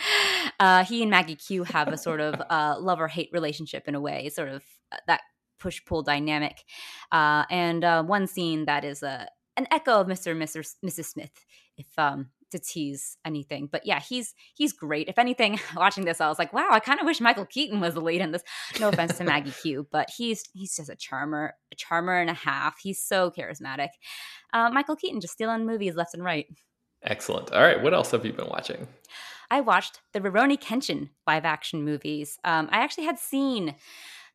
uh, 0.60 0.84
he 0.84 1.02
and 1.02 1.10
Maggie 1.10 1.34
Q 1.34 1.64
have 1.64 1.88
a 1.88 1.98
sort 1.98 2.20
of 2.20 2.40
uh, 2.48 2.76
love 2.78 3.00
or 3.00 3.08
hate 3.08 3.30
relationship 3.32 3.88
in 3.88 3.96
a 3.96 4.00
way, 4.00 4.28
sort 4.28 4.50
of 4.50 4.62
uh, 4.92 4.98
that 5.08 5.22
push 5.58 5.84
pull 5.84 6.02
dynamic. 6.02 6.62
Uh, 7.10 7.44
and 7.50 7.82
one 8.06 8.28
scene 8.28 8.66
that 8.66 8.84
is 8.84 9.02
a 9.02 9.28
an 9.56 9.66
echo 9.70 10.00
of 10.00 10.06
Mr. 10.06 10.32
and 10.32 10.42
Mrs. 10.42 10.74
Mrs. 10.84 11.06
Smith, 11.06 11.44
if 11.76 11.86
um, 11.98 12.30
to 12.52 12.58
tease 12.58 13.16
anything. 13.24 13.68
But 13.70 13.84
yeah, 13.84 14.00
he's 14.00 14.34
he's 14.54 14.72
great. 14.72 15.08
If 15.08 15.18
anything, 15.18 15.58
watching 15.76 16.04
this, 16.04 16.20
I 16.20 16.28
was 16.28 16.38
like, 16.38 16.52
wow, 16.52 16.68
I 16.70 16.80
kind 16.80 17.00
of 17.00 17.06
wish 17.06 17.20
Michael 17.20 17.46
Keaton 17.46 17.80
was 17.80 17.94
the 17.94 18.00
lead 18.00 18.20
in 18.20 18.30
this. 18.30 18.42
No 18.78 18.88
offense 18.88 19.18
to 19.18 19.24
Maggie 19.24 19.50
Q, 19.50 19.86
but 19.90 20.08
he's 20.16 20.44
he's 20.52 20.76
just 20.76 20.88
a 20.88 20.96
charmer, 20.96 21.54
a 21.72 21.74
charmer 21.74 22.18
and 22.18 22.30
a 22.30 22.34
half. 22.34 22.78
He's 22.80 23.02
so 23.02 23.30
charismatic. 23.30 23.88
Uh, 24.52 24.70
Michael 24.70 24.96
Keaton 24.96 25.20
just 25.20 25.34
stealing 25.34 25.66
movies 25.66 25.96
left 25.96 26.14
and 26.14 26.24
right. 26.24 26.46
Excellent. 27.02 27.50
All 27.50 27.62
right, 27.62 27.82
what 27.82 27.94
else 27.94 28.12
have 28.12 28.24
you 28.24 28.32
been 28.32 28.48
watching? 28.48 28.86
I 29.50 29.60
watched 29.60 30.00
the 30.12 30.20
Rurouni 30.20 30.58
Kenshin 30.58 31.10
live 31.26 31.44
action 31.44 31.82
movies. 31.84 32.38
Um, 32.44 32.68
I 32.70 32.78
actually 32.78 33.04
had 33.04 33.18
seen 33.18 33.74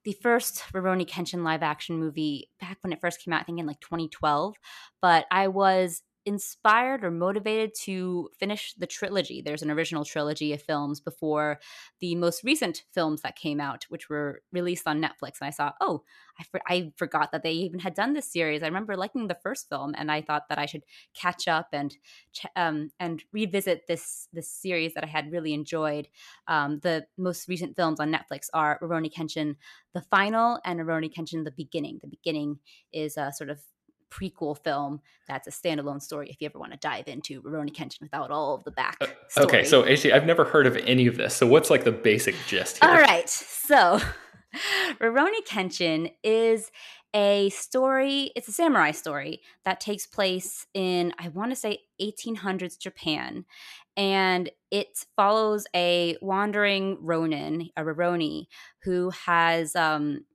the 0.07 0.15
first 0.23 0.63
Rurouni 0.73 1.05
Kenshin 1.05 1.43
live 1.43 1.61
action 1.61 1.99
movie 1.99 2.49
back 2.61 2.77
when 2.79 2.93
it 2.93 3.01
first 3.01 3.21
came 3.21 3.33
out, 3.33 3.41
I 3.41 3.43
think 3.43 3.59
in 3.59 3.65
like 3.65 3.81
2012. 3.81 4.55
But 5.01 5.25
I 5.29 5.49
was 5.49 6.01
inspired 6.27 7.05
or 7.05 7.10
motivated 7.10 7.74
to 7.74 8.29
finish 8.38 8.74
the 8.77 8.86
trilogy. 8.86 9.41
There's 9.41 9.62
an 9.62 9.72
original 9.72 10.03
trilogy 10.03 10.51
of 10.51 10.62
films 10.62 11.00
before 11.00 11.60
the 12.01 12.15
most 12.15 12.43
recent 12.43 12.84
films 12.93 13.22
that 13.22 13.38
came 13.38 13.62
out, 13.62 13.86
which 13.88 14.10
were 14.10 14.41
released 14.51 14.88
on 14.88 15.01
Netflix. 15.01 15.39
And 15.39 15.48
I 15.48 15.51
saw, 15.51 15.72
oh, 15.79 16.03
I, 16.38 16.43
for- 16.43 16.62
I 16.67 16.91
forgot 16.98 17.31
that 17.31 17.43
they 17.43 17.53
even 17.53 17.79
had 17.79 17.93
done 17.93 18.12
this 18.12 18.29
series. 18.29 18.62
I 18.62 18.67
remember 18.67 18.98
liking 18.98 19.27
the 19.27 19.39
first 19.41 19.69
film, 19.69 19.96
and 19.98 20.12
I 20.12 20.22
thought 20.22 20.50
that 20.50 20.60
I 20.60 20.65
should 20.65 20.84
catch 21.13 21.48
up 21.48 21.69
and 21.72 21.96
ch- 22.34 22.46
um, 22.57 22.91
and 23.00 23.24
revisit 23.31 23.88
this 23.88 24.27
this 24.34 24.51
series 24.51 24.93
that 24.96 25.05
I 25.05 25.07
had 25.07 25.31
really 25.31 25.53
enjoyed. 25.53 26.10
Um, 26.48 26.79
the 26.79 27.07
most 27.17 27.48
recent 27.48 27.77
films 27.77 28.01
on 28.01 28.12
Netflix 28.12 28.50
are 28.53 28.79
Rurouni 28.81 29.12
Kenshin: 29.12 29.55
The 29.93 30.01
Final 30.01 30.60
and 30.65 30.81
Rurouni 30.81 31.12
Kenshin: 31.12 31.46
The 31.46 31.51
Beginning. 31.51 32.00
The 32.01 32.10
Beginning 32.10 32.60
is 32.91 33.15
a 33.15 33.31
sort 33.31 33.50
of 33.50 33.62
prequel 34.09 34.57
film 34.63 35.01
that's 35.27 35.47
a 35.47 35.51
standalone 35.51 36.01
story 36.01 36.29
if 36.29 36.41
you 36.41 36.45
ever 36.45 36.59
want 36.59 36.71
to 36.71 36.77
dive 36.77 37.07
into 37.07 37.41
Rurouni 37.41 37.71
Kenshin 37.71 38.01
without 38.01 38.31
all 38.31 38.55
of 38.55 38.63
the 38.63 38.71
back. 38.71 38.97
Uh, 39.01 39.07
okay, 39.37 39.63
so 39.63 39.85
actually, 39.85 40.13
I've 40.13 40.25
never 40.25 40.45
heard 40.45 40.67
of 40.67 40.77
any 40.77 41.07
of 41.07 41.17
this. 41.17 41.35
So 41.35 41.45
what's 41.45 41.69
like 41.69 41.83
the 41.83 41.91
basic 41.91 42.35
gist 42.47 42.81
here? 42.81 42.89
All 42.89 42.97
right, 42.97 43.29
so 43.29 43.99
Rurouni 44.99 45.45
Kenshin 45.47 46.13
is 46.23 46.71
a 47.13 47.49
story. 47.49 48.31
It's 48.35 48.47
a 48.47 48.51
samurai 48.51 48.91
story 48.91 49.41
that 49.65 49.79
takes 49.79 50.05
place 50.05 50.65
in 50.73 51.13
I 51.19 51.29
want 51.29 51.51
to 51.51 51.55
say 51.55 51.79
1800s 52.01 52.79
Japan, 52.79 53.45
and 53.95 54.49
it 54.71 55.05
follows 55.15 55.65
a 55.75 56.17
wandering 56.21 56.97
ronin, 57.01 57.69
a 57.75 57.83
Rurouni, 57.83 58.47
who 58.83 59.09
has 59.25 59.75
um, 59.75 60.25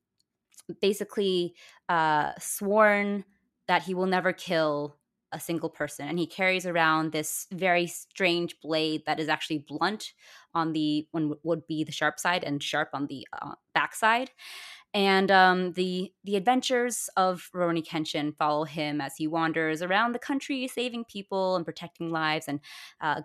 basically 0.80 1.54
uh, 1.88 2.32
sworn 2.38 3.24
that 3.72 3.84
he 3.84 3.94
will 3.94 4.04
never 4.04 4.34
kill 4.34 4.98
a 5.32 5.40
single 5.40 5.70
person 5.70 6.06
and 6.06 6.18
he 6.18 6.26
carries 6.26 6.66
around 6.66 7.10
this 7.10 7.46
very 7.50 7.86
strange 7.86 8.54
blade 8.60 9.02
that 9.06 9.18
is 9.18 9.30
actually 9.30 9.64
blunt 9.66 10.12
on 10.52 10.74
the 10.74 11.08
one 11.12 11.32
would 11.42 11.66
be 11.66 11.82
the 11.82 11.90
sharp 11.90 12.18
side 12.18 12.44
and 12.44 12.62
sharp 12.62 12.90
on 12.92 13.06
the 13.06 13.26
uh, 13.32 13.54
back 13.72 13.94
side 13.94 14.30
and 14.92 15.30
um, 15.30 15.72
the 15.72 16.12
the 16.22 16.36
adventures 16.36 17.08
of 17.16 17.48
Rurouni 17.54 17.82
Kenshin 17.82 18.36
follow 18.36 18.64
him 18.64 19.00
as 19.00 19.16
he 19.16 19.26
wanders 19.26 19.80
around 19.80 20.12
the 20.12 20.18
country, 20.18 20.68
saving 20.68 21.06
people 21.06 21.56
and 21.56 21.64
protecting 21.64 22.10
lives, 22.10 22.46
and 22.46 22.60
uh, 23.00 23.22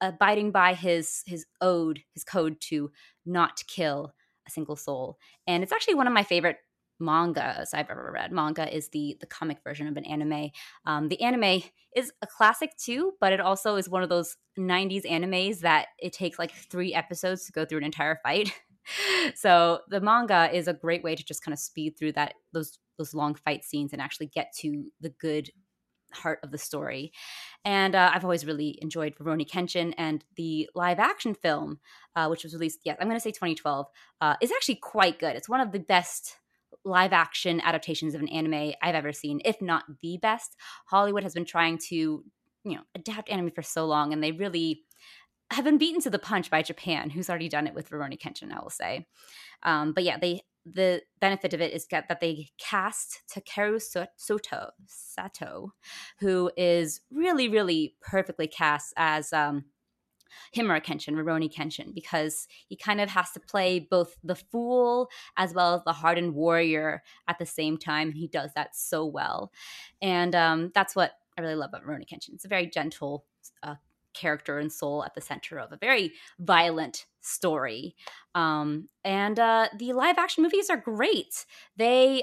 abiding 0.00 0.52
by 0.52 0.74
his 0.74 1.24
his 1.26 1.46
ode, 1.60 2.00
his 2.14 2.22
code 2.22 2.60
to 2.68 2.92
not 3.26 3.60
kill 3.66 4.14
a 4.46 4.50
single 4.50 4.76
soul. 4.76 5.18
And 5.48 5.64
it's 5.64 5.72
actually 5.72 5.94
one 5.94 6.06
of 6.06 6.12
my 6.12 6.22
favorite 6.22 6.58
mangas 7.00 7.74
I've 7.74 7.90
ever 7.90 8.10
read. 8.14 8.32
Manga 8.32 8.74
is 8.74 8.88
the 8.88 9.16
the 9.20 9.26
comic 9.26 9.58
version 9.64 9.86
of 9.86 9.96
an 9.96 10.04
anime. 10.04 10.50
Um, 10.86 11.08
the 11.08 11.20
anime 11.20 11.62
is 11.96 12.12
a 12.22 12.26
classic 12.26 12.76
too, 12.76 13.12
but 13.20 13.32
it 13.32 13.40
also 13.40 13.76
is 13.76 13.88
one 13.88 14.02
of 14.02 14.08
those 14.08 14.36
'90s 14.58 15.04
animes 15.04 15.60
that 15.60 15.86
it 15.98 16.12
takes 16.12 16.38
like 16.38 16.52
three 16.52 16.94
episodes 16.94 17.46
to 17.46 17.52
go 17.52 17.64
through 17.64 17.78
an 17.78 17.84
entire 17.84 18.18
fight. 18.22 18.52
so 19.34 19.80
the 19.88 20.00
manga 20.00 20.50
is 20.52 20.68
a 20.68 20.72
great 20.72 21.02
way 21.02 21.14
to 21.14 21.24
just 21.24 21.44
kind 21.44 21.52
of 21.52 21.58
speed 21.58 21.96
through 21.98 22.12
that 22.12 22.34
those 22.52 22.78
those 22.98 23.14
long 23.14 23.34
fight 23.34 23.64
scenes 23.64 23.92
and 23.92 24.02
actually 24.02 24.26
get 24.26 24.52
to 24.58 24.84
the 25.00 25.10
good 25.20 25.50
heart 26.12 26.40
of 26.42 26.50
the 26.50 26.58
story. 26.58 27.12
And 27.64 27.94
uh, 27.94 28.10
I've 28.12 28.24
always 28.24 28.46
really 28.46 28.78
enjoyed 28.80 29.14
Rurouni 29.16 29.48
Kenshin 29.48 29.94
and 29.98 30.24
the 30.36 30.68
live 30.74 30.98
action 30.98 31.34
film, 31.34 31.78
uh, 32.16 32.28
which 32.28 32.44
was 32.44 32.54
released, 32.54 32.80
yes, 32.84 32.96
I'm 33.00 33.06
going 33.06 33.16
to 33.16 33.22
say 33.22 33.30
2012, 33.30 33.86
uh, 34.20 34.34
is 34.40 34.50
actually 34.50 34.76
quite 34.76 35.18
good. 35.18 35.36
It's 35.36 35.48
one 35.48 35.60
of 35.60 35.72
the 35.72 35.78
best 35.78 36.36
live 36.84 37.12
action 37.12 37.60
adaptations 37.60 38.14
of 38.14 38.20
an 38.20 38.28
anime 38.28 38.72
I've 38.82 38.94
ever 38.94 39.12
seen, 39.12 39.40
if 39.44 39.60
not 39.60 39.84
the 40.00 40.18
best. 40.20 40.56
Hollywood 40.86 41.22
has 41.22 41.34
been 41.34 41.44
trying 41.44 41.78
to, 41.88 41.94
you 41.94 42.24
know, 42.64 42.82
adapt 42.94 43.30
anime 43.30 43.50
for 43.50 43.62
so 43.62 43.86
long, 43.86 44.12
and 44.12 44.22
they 44.22 44.32
really 44.32 44.82
have 45.50 45.64
been 45.64 45.78
beaten 45.78 46.00
to 46.02 46.10
the 46.10 46.18
punch 46.18 46.50
by 46.50 46.62
Japan, 46.62 47.10
who's 47.10 47.28
already 47.28 47.48
done 47.48 47.66
it 47.66 47.74
with 47.74 47.90
Rurouni 47.90 48.18
Kenshin, 48.18 48.52
I 48.52 48.60
will 48.60 48.70
say. 48.70 49.06
Um, 49.62 49.92
but 49.92 50.04
yeah, 50.04 50.18
they 50.18 50.42
the 50.66 51.02
benefit 51.20 51.54
of 51.54 51.60
it 51.60 51.72
is 51.72 51.86
that 51.86 52.20
they 52.20 52.50
cast 52.58 53.22
Takeru 53.34 53.80
Soto, 54.16 54.70
Sato, 54.86 55.72
who 56.18 56.50
is 56.56 57.00
really, 57.10 57.48
really 57.48 57.96
perfectly 58.02 58.46
cast 58.46 58.92
as 58.96 59.32
um, 59.32 59.64
Himura 60.54 60.84
Kenshin, 60.84 61.14
Rurouni 61.14 61.52
Kenshin, 61.52 61.94
because 61.94 62.46
he 62.68 62.76
kind 62.76 63.00
of 63.00 63.08
has 63.10 63.30
to 63.32 63.40
play 63.40 63.78
both 63.78 64.16
the 64.22 64.34
fool 64.34 65.08
as 65.36 65.54
well 65.54 65.74
as 65.74 65.82
the 65.84 65.92
hardened 65.92 66.34
warrior 66.34 67.02
at 67.28 67.38
the 67.38 67.46
same 67.46 67.76
time. 67.76 68.08
And 68.08 68.16
He 68.16 68.28
does 68.28 68.50
that 68.54 68.76
so 68.76 69.04
well. 69.04 69.52
And 70.02 70.34
um, 70.34 70.72
that's 70.74 70.96
what 70.96 71.12
I 71.38 71.42
really 71.42 71.54
love 71.54 71.70
about 71.70 71.84
Rurouni 71.84 72.08
Kenshin. 72.08 72.34
It's 72.34 72.44
a 72.44 72.48
very 72.48 72.66
gentle 72.66 73.24
uh, 73.62 73.76
character 74.12 74.58
and 74.58 74.72
soul 74.72 75.04
at 75.04 75.14
the 75.14 75.20
center 75.20 75.58
of 75.58 75.72
a 75.72 75.76
very 75.76 76.12
violent 76.38 77.06
story. 77.20 77.94
Um, 78.34 78.88
and 79.04 79.38
uh, 79.38 79.68
the 79.76 79.92
live 79.92 80.18
action 80.18 80.42
movies 80.42 80.70
are 80.70 80.76
great. 80.76 81.46
They 81.76 82.22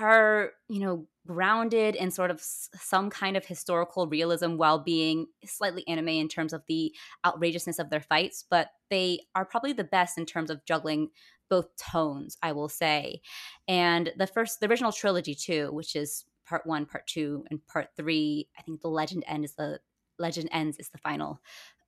are, 0.00 0.52
you 0.68 0.80
know, 0.80 1.06
grounded 1.26 1.94
in 1.94 2.10
sort 2.10 2.30
of 2.30 2.40
some 2.40 3.10
kind 3.10 3.36
of 3.36 3.44
historical 3.44 4.06
realism 4.06 4.56
while 4.56 4.78
being 4.78 5.26
slightly 5.44 5.86
anime 5.88 6.08
in 6.08 6.28
terms 6.28 6.52
of 6.52 6.62
the 6.68 6.94
outrageousness 7.24 7.78
of 7.78 7.90
their 7.90 8.00
fights, 8.00 8.44
but 8.48 8.68
they 8.90 9.20
are 9.34 9.44
probably 9.44 9.72
the 9.72 9.84
best 9.84 10.16
in 10.18 10.26
terms 10.26 10.50
of 10.50 10.64
juggling 10.64 11.08
both 11.48 11.68
tones, 11.76 12.36
I 12.42 12.52
will 12.52 12.68
say. 12.68 13.20
And 13.68 14.12
the 14.16 14.26
first, 14.26 14.60
the 14.60 14.68
original 14.68 14.92
trilogy 14.92 15.34
too, 15.34 15.70
which 15.72 15.96
is 15.96 16.24
part 16.46 16.66
one, 16.66 16.86
part 16.86 17.06
two, 17.06 17.44
and 17.50 17.64
part 17.66 17.88
three. 17.96 18.48
I 18.58 18.62
think 18.62 18.80
the 18.80 18.88
Legend 18.88 19.24
End 19.26 19.44
is 19.44 19.54
the 19.54 19.80
Legend 20.18 20.48
Ends 20.52 20.78
is 20.78 20.88
the 20.88 20.98
final, 20.98 21.40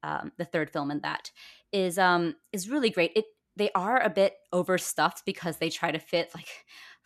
um, 0.03 0.33
the 0.37 0.45
third 0.45 0.71
film 0.71 0.91
in 0.91 1.01
that 1.01 1.31
is 1.73 1.99
um 1.99 2.35
is 2.53 2.69
really 2.69 2.91
great. 2.91 3.13
It 3.17 3.27
they 3.57 3.71
are 3.75 4.01
a 4.01 4.11
bit 4.11 4.35
overstuffed 4.53 5.25
because 5.27 5.57
they 5.57 5.69
try 5.69 5.91
to 5.91 5.99
fit 5.99 6.31
like 6.35 6.49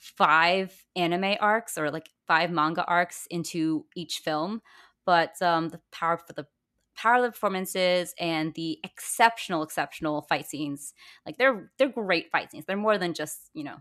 five 0.02 0.84
anime 0.96 1.36
arcs 1.40 1.78
or 1.78 1.90
like 1.90 2.10
five 2.26 2.50
manga 2.50 2.84
arcs 2.86 3.26
into 3.30 3.86
each 3.94 4.18
film 4.18 4.60
but 5.04 5.40
um, 5.42 5.68
the 5.68 5.80
power 5.90 6.16
for 6.16 6.32
the 6.32 6.46
power 6.96 7.16
of 7.16 7.22
the 7.22 7.30
performances 7.30 8.14
and 8.18 8.54
the 8.54 8.78
exceptional, 8.84 9.62
exceptional 9.62 10.22
fight 10.22 10.46
scenes. 10.46 10.94
Like 11.26 11.38
they're 11.38 11.70
they're 11.78 11.88
great 11.88 12.30
fight 12.30 12.50
scenes. 12.50 12.64
They're 12.66 12.76
more 12.76 12.98
than 12.98 13.14
just 13.14 13.50
you 13.54 13.64
know 13.64 13.76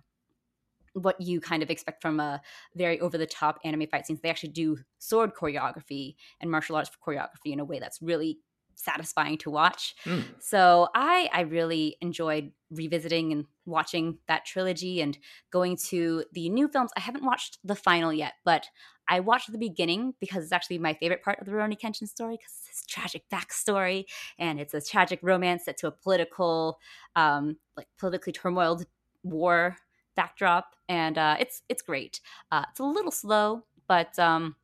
what 0.93 1.21
you 1.21 1.39
kind 1.39 1.63
of 1.63 1.69
expect 1.69 2.01
from 2.01 2.19
a 2.19 2.41
very 2.75 2.99
over 2.99 3.17
the 3.17 3.25
top 3.25 3.59
anime 3.63 3.87
fight 3.87 4.05
scenes. 4.05 4.21
They 4.21 4.29
actually 4.29 4.49
do 4.49 4.77
sword 4.99 5.33
choreography 5.33 6.15
and 6.39 6.51
martial 6.51 6.75
arts 6.75 6.91
choreography 7.05 7.53
in 7.53 7.59
a 7.59 7.65
way 7.65 7.79
that's 7.79 8.01
really 8.01 8.39
satisfying 8.83 9.37
to 9.39 9.49
watch. 9.49 9.95
Mm. 10.05 10.23
So 10.39 10.87
I 10.95 11.29
I 11.33 11.41
really 11.41 11.97
enjoyed 12.01 12.51
revisiting 12.69 13.31
and 13.31 13.45
watching 13.65 14.17
that 14.27 14.45
trilogy 14.45 15.01
and 15.01 15.17
going 15.51 15.77
to 15.89 16.23
the 16.31 16.49
new 16.49 16.67
films. 16.67 16.91
I 16.95 17.01
haven't 17.01 17.23
watched 17.23 17.59
the 17.63 17.75
final 17.75 18.13
yet, 18.13 18.33
but 18.45 18.67
I 19.09 19.19
watched 19.19 19.51
the 19.51 19.57
beginning 19.57 20.13
because 20.19 20.43
it's 20.43 20.53
actually 20.53 20.79
my 20.79 20.93
favorite 20.93 21.21
part 21.21 21.39
of 21.39 21.45
the 21.45 21.51
Rurouni 21.51 21.77
Kenshin 21.77 22.07
story 22.07 22.35
because 22.35 22.53
it's 22.59 22.67
this 22.67 22.85
tragic 22.87 23.23
backstory 23.31 24.05
and 24.39 24.59
it's 24.59 24.73
a 24.73 24.81
tragic 24.81 25.19
romance 25.21 25.65
set 25.65 25.77
to 25.79 25.87
a 25.87 25.91
political, 25.91 26.79
um, 27.15 27.57
like 27.75 27.87
politically 27.99 28.31
turmoiled 28.31 28.85
war 29.23 29.75
backdrop, 30.15 30.75
and 30.87 31.17
uh, 31.17 31.35
it's 31.39 31.61
it's 31.69 31.81
great. 31.81 32.21
Uh, 32.51 32.63
it's 32.69 32.79
a 32.79 32.83
little 32.83 33.11
slow, 33.11 33.63
but 33.87 34.17
um, 34.19 34.55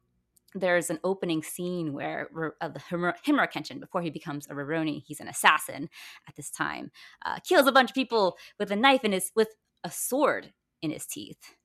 there's 0.59 0.89
an 0.89 0.99
opening 1.03 1.43
scene 1.43 1.93
where 1.93 2.29
uh, 2.61 2.69
the 2.69 2.79
Himura 2.79 3.51
Kenshin, 3.51 3.79
before 3.79 4.01
he 4.01 4.09
becomes 4.09 4.47
a 4.47 4.53
Rurouni, 4.53 5.03
he's 5.05 5.19
an 5.19 5.27
assassin 5.27 5.89
at 6.27 6.35
this 6.35 6.49
time, 6.49 6.91
uh, 7.25 7.39
kills 7.47 7.67
a 7.67 7.71
bunch 7.71 7.91
of 7.91 7.95
people 7.95 8.37
with 8.59 8.71
a 8.71 8.75
knife 8.75 9.03
in 9.03 9.11
his 9.11 9.31
with 9.35 9.49
a 9.83 9.91
sword 9.91 10.53
in 10.81 10.91
his 10.91 11.05
teeth, 11.05 11.55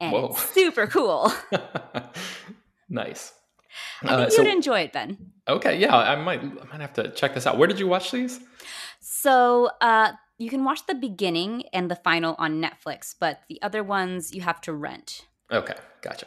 and 0.00 0.12
Whoa. 0.12 0.26
it's 0.26 0.42
super 0.50 0.86
cool. 0.86 1.32
nice. 2.88 3.32
I 4.02 4.26
think 4.26 4.32
uh, 4.32 4.42
you'd 4.42 4.52
enjoy 4.52 4.80
it, 4.80 4.92
Ben. 4.92 5.32
Okay, 5.46 5.78
yeah, 5.78 5.96
I 5.96 6.16
might 6.16 6.40
I 6.40 6.64
might 6.70 6.80
have 6.80 6.94
to 6.94 7.10
check 7.10 7.34
this 7.34 7.46
out. 7.46 7.58
Where 7.58 7.68
did 7.68 7.78
you 7.78 7.86
watch 7.86 8.10
these? 8.10 8.40
So 9.00 9.70
uh, 9.80 10.12
you 10.38 10.50
can 10.50 10.64
watch 10.64 10.86
the 10.86 10.94
beginning 10.94 11.64
and 11.72 11.90
the 11.90 11.96
final 11.96 12.34
on 12.38 12.62
Netflix, 12.62 13.14
but 13.18 13.40
the 13.48 13.60
other 13.62 13.82
ones 13.82 14.34
you 14.34 14.42
have 14.42 14.60
to 14.62 14.72
rent. 14.72 15.26
Okay, 15.50 15.74
gotcha. 16.02 16.26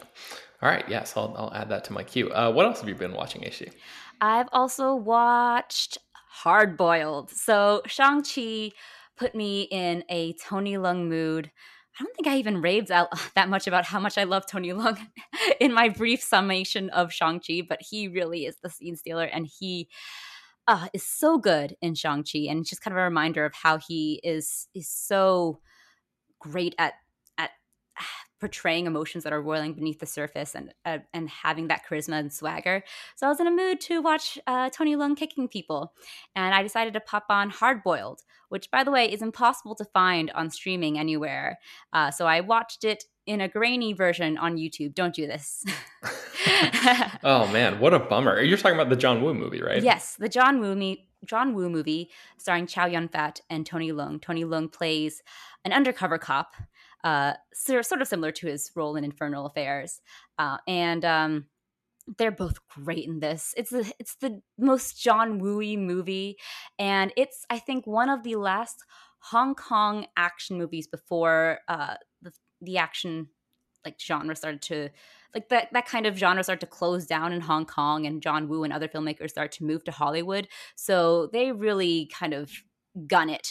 All 0.62 0.68
right, 0.68 0.84
yes, 0.88 1.14
I'll, 1.16 1.34
I'll 1.36 1.52
add 1.52 1.68
that 1.70 1.82
to 1.84 1.92
my 1.92 2.04
queue. 2.04 2.30
Uh, 2.30 2.52
what 2.52 2.66
else 2.66 2.80
have 2.80 2.88
you 2.88 2.94
been 2.94 3.14
watching, 3.14 3.44
AC? 3.44 3.68
I've 4.20 4.48
also 4.52 4.94
watched 4.94 5.98
Hard 6.28 6.76
Boiled. 6.76 7.30
So 7.30 7.82
Shang-Chi 7.86 8.70
put 9.16 9.34
me 9.34 9.62
in 9.62 10.04
a 10.08 10.34
Tony 10.34 10.74
Leung 10.74 11.08
mood. 11.08 11.50
I 11.98 12.04
don't 12.04 12.14
think 12.14 12.28
I 12.28 12.36
even 12.36 12.62
raved 12.62 12.92
out 12.92 13.08
that 13.34 13.48
much 13.48 13.66
about 13.66 13.84
how 13.84 13.98
much 13.98 14.16
I 14.16 14.22
love 14.22 14.46
Tony 14.46 14.68
Leung 14.68 14.98
in 15.60 15.74
my 15.74 15.88
brief 15.88 16.22
summation 16.22 16.90
of 16.90 17.12
Shang-Chi, 17.12 17.62
but 17.68 17.80
he 17.82 18.06
really 18.06 18.46
is 18.46 18.56
the 18.62 18.70
scene 18.70 18.94
stealer 18.94 19.24
and 19.24 19.48
he 19.58 19.88
uh, 20.68 20.86
is 20.92 21.04
so 21.04 21.38
good 21.38 21.74
in 21.82 21.96
Shang-Chi. 21.96 22.46
And 22.48 22.60
it's 22.60 22.70
just 22.70 22.82
kind 22.82 22.94
of 22.94 23.00
a 23.00 23.04
reminder 23.04 23.44
of 23.44 23.52
how 23.52 23.78
he 23.78 24.20
is 24.22 24.68
is 24.74 24.88
so 24.88 25.60
great 26.38 26.76
at 26.78 26.94
at 27.36 27.50
portraying 28.42 28.86
emotions 28.86 29.22
that 29.22 29.32
are 29.32 29.40
roiling 29.40 29.72
beneath 29.72 30.00
the 30.00 30.04
surface 30.04 30.56
and 30.56 30.74
uh, 30.84 30.98
and 31.14 31.28
having 31.28 31.68
that 31.68 31.82
charisma 31.88 32.18
and 32.18 32.32
swagger. 32.32 32.82
So 33.14 33.24
I 33.24 33.30
was 33.30 33.38
in 33.38 33.46
a 33.46 33.52
mood 33.52 33.80
to 33.82 34.02
watch 34.02 34.36
uh, 34.48 34.68
Tony 34.70 34.96
Leung 34.96 35.16
kicking 35.16 35.46
people, 35.46 35.92
and 36.34 36.52
I 36.52 36.64
decided 36.64 36.92
to 36.94 37.00
pop 37.00 37.26
on 37.30 37.50
Hard 37.50 37.84
Boiled, 37.84 38.22
which 38.48 38.68
by 38.72 38.82
the 38.82 38.90
way 38.90 39.04
is 39.04 39.22
impossible 39.22 39.76
to 39.76 39.84
find 39.84 40.32
on 40.32 40.50
streaming 40.50 40.98
anywhere. 40.98 41.60
Uh, 41.92 42.10
so 42.10 42.26
I 42.26 42.40
watched 42.40 42.82
it 42.82 43.04
in 43.26 43.40
a 43.40 43.46
grainy 43.46 43.92
version 43.92 44.36
on 44.36 44.56
YouTube. 44.56 44.92
Don't 44.92 45.14
do 45.14 45.28
this. 45.28 45.64
oh 47.22 47.46
man, 47.52 47.78
what 47.78 47.94
a 47.94 48.00
bummer! 48.00 48.40
You're 48.40 48.58
talking 48.58 48.76
about 48.76 48.90
the 48.90 48.96
John 48.96 49.22
Woo 49.22 49.34
movie, 49.34 49.62
right? 49.62 49.84
Yes, 49.84 50.16
the 50.16 50.28
John 50.28 50.58
Woo 50.58 50.74
me- 50.74 51.08
John 51.24 51.54
Woo 51.54 51.70
movie 51.70 52.10
starring 52.38 52.66
Chow 52.66 52.86
Yun 52.86 53.06
Fat 53.06 53.40
and 53.48 53.64
Tony 53.64 53.92
Leung. 53.92 54.20
Tony 54.20 54.44
Leung 54.44 54.72
plays 54.72 55.22
an 55.64 55.72
undercover 55.72 56.18
cop 56.18 56.56
uh, 57.04 57.34
sort 57.52 58.00
of 58.00 58.08
similar 58.08 58.32
to 58.32 58.46
his 58.46 58.70
role 58.74 58.96
in 58.96 59.04
Infernal 59.04 59.46
Affairs. 59.46 60.00
Uh, 60.38 60.58
and 60.66 61.04
um, 61.04 61.46
they're 62.18 62.30
both 62.30 62.58
great 62.68 63.06
in 63.06 63.20
this. 63.20 63.54
It's 63.56 63.70
the 63.70 63.92
it's 63.98 64.16
the 64.16 64.40
most 64.58 65.00
John 65.00 65.40
Wooey 65.40 65.78
movie, 65.78 66.36
and 66.78 67.12
it's 67.16 67.44
I 67.50 67.58
think 67.58 67.86
one 67.86 68.08
of 68.08 68.22
the 68.22 68.36
last 68.36 68.84
Hong 69.30 69.54
Kong 69.54 70.06
action 70.16 70.58
movies 70.58 70.86
before 70.86 71.58
uh, 71.68 71.94
the 72.20 72.32
the 72.60 72.78
action 72.78 73.28
like 73.84 74.00
genre 74.00 74.36
started 74.36 74.62
to 74.62 74.88
like 75.34 75.48
that 75.48 75.68
that 75.72 75.86
kind 75.86 76.06
of 76.06 76.16
genre 76.16 76.42
started 76.42 76.60
to 76.60 76.66
close 76.66 77.06
down 77.06 77.32
in 77.32 77.40
Hong 77.40 77.66
Kong, 77.66 78.06
and 78.06 78.22
John 78.22 78.48
Woo 78.48 78.64
and 78.64 78.72
other 78.72 78.88
filmmakers 78.88 79.30
started 79.30 79.52
to 79.58 79.64
move 79.64 79.84
to 79.84 79.92
Hollywood. 79.92 80.48
So 80.76 81.28
they 81.32 81.52
really 81.52 82.10
kind 82.12 82.34
of 82.34 82.50
gun 83.06 83.30
it 83.30 83.48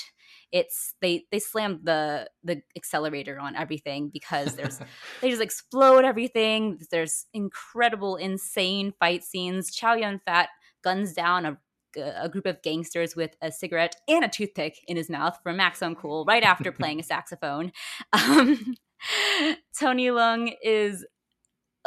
it's 0.51 0.95
they 1.01 1.25
they 1.31 1.39
slam 1.39 1.79
the 1.83 2.29
the 2.43 2.61
accelerator 2.75 3.39
on 3.39 3.55
everything 3.55 4.09
because 4.11 4.55
there's 4.55 4.79
they 5.21 5.29
just 5.29 5.41
explode 5.41 6.05
everything. 6.05 6.79
There's 6.91 7.25
incredible, 7.33 8.15
insane 8.15 8.93
fight 8.99 9.23
scenes. 9.23 9.71
Chow 9.71 9.93
Yun 9.93 10.19
Fat 10.25 10.49
guns 10.83 11.13
down 11.13 11.45
a 11.45 11.57
a 11.97 12.29
group 12.29 12.45
of 12.45 12.61
gangsters 12.61 13.15
with 13.15 13.35
a 13.41 13.51
cigarette 13.51 13.95
and 14.07 14.23
a 14.23 14.29
toothpick 14.29 14.77
in 14.87 14.97
his 14.97 15.09
mouth 15.09 15.37
for 15.43 15.51
maximum 15.53 15.95
cool 15.95 16.25
right 16.25 16.43
after 16.43 16.71
playing 16.71 16.99
a 16.99 17.03
saxophone. 17.03 17.71
Um, 18.13 18.75
Tony 19.79 20.07
Leung 20.07 20.53
is 20.63 21.05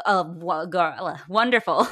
a, 0.05 0.25
wonderful, 1.29 1.89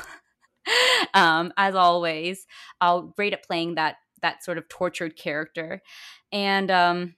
um, 1.15 1.53
as 1.57 1.75
always. 1.75 2.47
I'll 2.81 3.15
rate 3.17 3.33
at 3.33 3.45
playing 3.45 3.77
that 3.77 3.97
that 4.23 4.45
sort 4.45 4.59
of 4.59 4.69
tortured 4.69 5.17
character. 5.17 5.83
And 6.33 6.71
um 6.71 7.15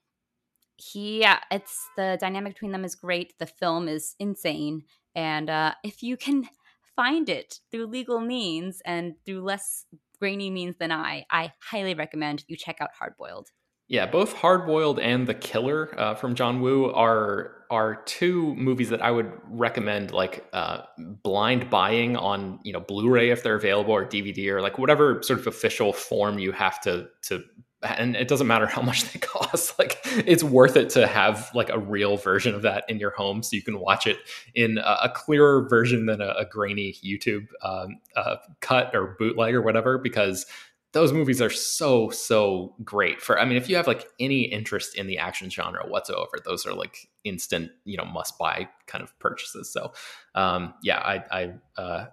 he 0.77 1.21
yeah 1.21 1.41
it's 1.51 1.89
the 1.97 2.19
dynamic 2.21 2.55
between 2.55 2.73
them 2.73 2.85
is 2.85 2.95
great 2.95 3.33
the 3.39 3.47
film 3.47 3.89
is 3.89 4.17
insane 4.19 4.83
and 5.15 5.49
uh 5.49 5.73
if 5.85 6.03
you 6.03 6.17
can 6.17 6.49
find 6.97 7.29
it 7.29 7.61
through 7.71 7.87
legal 7.87 8.21
means 8.21 8.83
and 8.85 9.15
through 9.25 9.41
less 9.41 9.87
grainy 10.19 10.51
means 10.51 10.77
than 10.79 10.91
i 10.91 11.25
i 11.31 11.53
highly 11.71 11.95
recommend 11.95 12.45
you 12.49 12.57
check 12.57 12.77
out 12.81 12.91
hard 12.99 13.15
boiled 13.17 13.49
yeah, 13.89 14.07
both 14.07 14.33
Hard 14.33 14.67
Boiled 14.67 14.99
and 14.99 15.27
The 15.27 15.35
Killer 15.35 15.95
uh, 15.99 16.15
from 16.15 16.35
John 16.35 16.61
Woo 16.61 16.91
are 16.93 17.53
are 17.71 17.97
two 18.05 18.55
movies 18.55 18.91
that 18.91 19.03
I 19.03 19.11
would 19.11 19.33
recommend, 19.49 20.13
like 20.13 20.47
uh, 20.53 20.83
blind 20.99 21.69
buying 21.69 22.17
on 22.17 22.61
you 22.63 22.73
know 22.73 22.81
Blu-ray 22.81 23.31
if 23.31 23.43
they're 23.43 23.57
available, 23.57 23.93
or 23.93 24.07
DVD, 24.07 24.49
or 24.49 24.63
like 24.63 24.79
whatever 24.79 25.23
sort 25.23 25.41
of 25.41 25.47
official 25.47 25.93
form 25.93 26.39
you 26.39 26.53
have 26.53 26.81
to 26.83 27.09
to. 27.23 27.43
And 27.83 28.17
it 28.17 28.29
doesn't 28.29 28.47
matter 28.47 28.67
how 28.67 28.81
much 28.91 29.13
they 29.13 29.19
cost. 29.19 29.79
Like 29.79 29.99
it's 30.05 30.43
worth 30.43 30.77
it 30.77 30.89
to 30.91 31.07
have 31.07 31.51
like 31.55 31.69
a 31.69 31.79
real 31.79 32.17
version 32.17 32.55
of 32.55 32.63
that 32.63 32.85
in 32.89 32.99
your 32.99 33.11
home, 33.11 33.43
so 33.43 33.55
you 33.55 33.63
can 33.63 33.79
watch 33.79 34.07
it 34.07 34.17
in 34.55 34.79
a, 34.79 34.99
a 35.03 35.11
clearer 35.11 35.69
version 35.69 36.07
than 36.07 36.23
a, 36.23 36.29
a 36.39 36.47
grainy 36.47 36.97
YouTube 37.05 37.49
um, 37.63 38.01
uh, 38.17 38.37
cut 38.61 38.95
or 38.95 39.15
bootleg 39.19 39.55
or 39.55 39.61
whatever, 39.61 39.99
because 39.99 40.47
those 40.95 41.13
movies 41.13 41.43
are 41.43 41.51
so 41.51 42.09
so 42.09 42.75
great 42.83 43.21
for 43.21 43.39
i 43.39 43.45
mean 43.45 43.57
if 43.57 43.69
you 43.69 43.77
have 43.77 43.87
like 43.87 44.07
any 44.19 44.43
interest 44.43 44.97
in 44.97 45.07
the 45.07 45.19
action 45.19 45.51
genre 45.51 45.85
whatsoever 45.87 46.39
those 46.45 46.65
are 46.65 46.73
like 46.73 47.09
instant 47.25 47.71
you 47.85 47.97
know 47.97 48.05
must 48.05 48.39
buy 48.39 48.67
kind 48.87 49.05
of 49.05 49.17
purchases 49.19 49.71
so 49.71 49.93
um 50.35 50.73
yeah 50.83 50.99
i 50.99 51.25
i 51.31 51.81
uh 51.81 52.07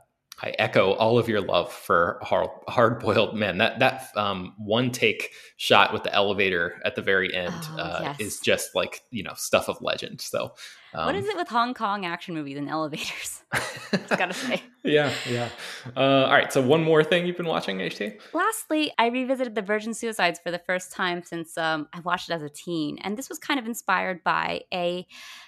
I 0.43 0.55
echo 0.57 0.93
all 0.93 1.19
of 1.19 1.29
your 1.29 1.41
love 1.41 1.71
for 1.71 2.17
hard, 2.23 2.49
hard 2.67 2.99
boiled 2.99 3.35
men. 3.35 3.59
That 3.59 3.77
that 3.77 4.07
um, 4.15 4.55
one 4.57 4.89
take 4.89 5.29
shot 5.57 5.93
with 5.93 6.01
the 6.01 6.11
elevator 6.11 6.81
at 6.83 6.95
the 6.95 7.03
very 7.03 7.31
end 7.31 7.53
oh, 7.53 7.77
uh, 7.77 7.99
yes. 8.01 8.19
is 8.19 8.39
just 8.39 8.73
like 8.73 9.03
you 9.11 9.21
know 9.21 9.33
stuff 9.35 9.69
of 9.69 9.79
legend. 9.81 10.19
So 10.19 10.53
um, 10.93 11.05
what 11.05 11.15
is 11.15 11.27
it 11.27 11.35
with 11.35 11.47
Hong 11.47 11.73
Kong 11.73 12.05
action 12.05 12.33
movies 12.33 12.57
and 12.57 12.69
elevators? 12.69 13.43
Gotta 14.09 14.33
say. 14.33 14.63
yeah, 14.83 15.11
yeah. 15.29 15.49
Uh, 15.95 16.25
all 16.25 16.31
right. 16.31 16.51
So 16.51 16.61
one 16.61 16.83
more 16.83 17.03
thing 17.03 17.25
you've 17.25 17.37
been 17.37 17.47
watching, 17.47 17.79
HT. 17.79 18.19
Lastly, 18.33 18.91
I 18.97 19.07
revisited 19.07 19.55
the 19.55 19.61
Virgin 19.61 19.93
Suicides 19.93 20.39
for 20.43 20.51
the 20.51 20.59
first 20.59 20.91
time 20.91 21.23
since 21.23 21.57
um, 21.57 21.87
I 21.93 21.99
watched 22.01 22.29
it 22.29 22.33
as 22.33 22.43
a 22.43 22.49
teen, 22.49 22.97
and 22.99 23.17
this 23.17 23.29
was 23.29 23.39
kind 23.39 23.59
of 23.59 23.65
inspired 23.65 24.23
by 24.23 24.61
a 24.73 25.05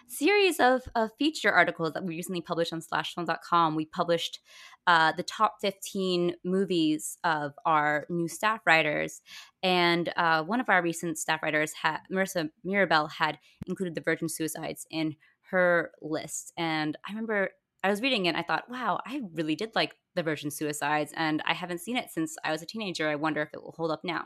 series 0.08 0.60
of, 0.60 0.82
of 0.96 1.12
feature 1.18 1.52
articles 1.52 1.94
that 1.94 2.04
we 2.04 2.16
recently 2.16 2.42
published 2.42 2.74
on 2.74 2.82
SlashFilm.com. 2.82 3.76
We 3.76 3.86
published 3.86 4.40
uh, 4.86 5.14
the 5.14 5.24
top 5.24 5.56
15 5.62 6.36
movies 6.44 7.18
of 7.24 7.54
our 7.66 8.06
new 8.10 8.28
staff 8.28 8.62
writers. 8.66 9.22
And 9.62 10.12
uh, 10.18 10.44
one 10.44 10.60
of 10.60 10.70
our 10.70 10.82
recent 10.82 11.18
staff 11.18 11.42
writers, 11.42 11.72
had, 11.82 12.00
Marisa 12.12 12.50
Mirabal, 12.66 13.10
had 13.12 13.40
included 13.68 13.96
the 13.96 14.02
Virgin 14.02 14.28
Suicides 14.28 14.86
in 14.92 15.16
her 15.54 15.92
list. 16.02 16.52
And 16.58 16.98
I 17.08 17.12
remember 17.12 17.50
I 17.84 17.90
was 17.90 18.02
reading 18.02 18.26
it 18.26 18.30
and 18.30 18.38
I 18.38 18.44
thought, 18.44 18.70
wow, 18.70 19.00
I 19.06 19.22
really 19.34 19.56
did 19.56 19.72
like 19.76 19.96
the 20.16 20.24
Virgin 20.24 20.52
Suicides, 20.52 21.14
and 21.16 21.42
I 21.46 21.54
haven't 21.54 21.82
seen 21.82 21.98
it 21.98 22.12
since 22.12 22.36
I 22.44 22.52
was 22.52 22.62
a 22.62 22.66
teenager. 22.66 23.10
I 23.10 23.16
wonder 23.16 23.42
if 23.42 23.50
it 23.54 23.62
will 23.64 23.74
hold 23.76 23.92
up 23.92 24.02
now. 24.04 24.26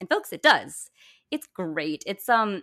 And 0.00 0.08
folks, 0.08 0.32
it 0.32 0.42
does. 0.42 0.90
It's 1.30 1.46
great. 1.46 2.02
It's 2.06 2.28
um 2.28 2.62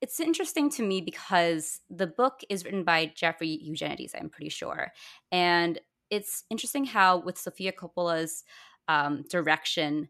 it's 0.00 0.20
interesting 0.20 0.70
to 0.70 0.82
me 0.82 1.00
because 1.00 1.80
the 1.88 2.06
book 2.06 2.40
is 2.50 2.64
written 2.64 2.84
by 2.84 3.12
Jeffrey 3.14 3.48
Eugenides, 3.62 4.14
I'm 4.18 4.28
pretty 4.28 4.50
sure. 4.50 4.92
And 5.32 5.80
it's 6.10 6.44
interesting 6.50 6.84
how 6.84 7.18
with 7.18 7.38
Sofia 7.38 7.72
Coppola's 7.72 8.44
um, 8.88 9.24
direction, 9.30 10.08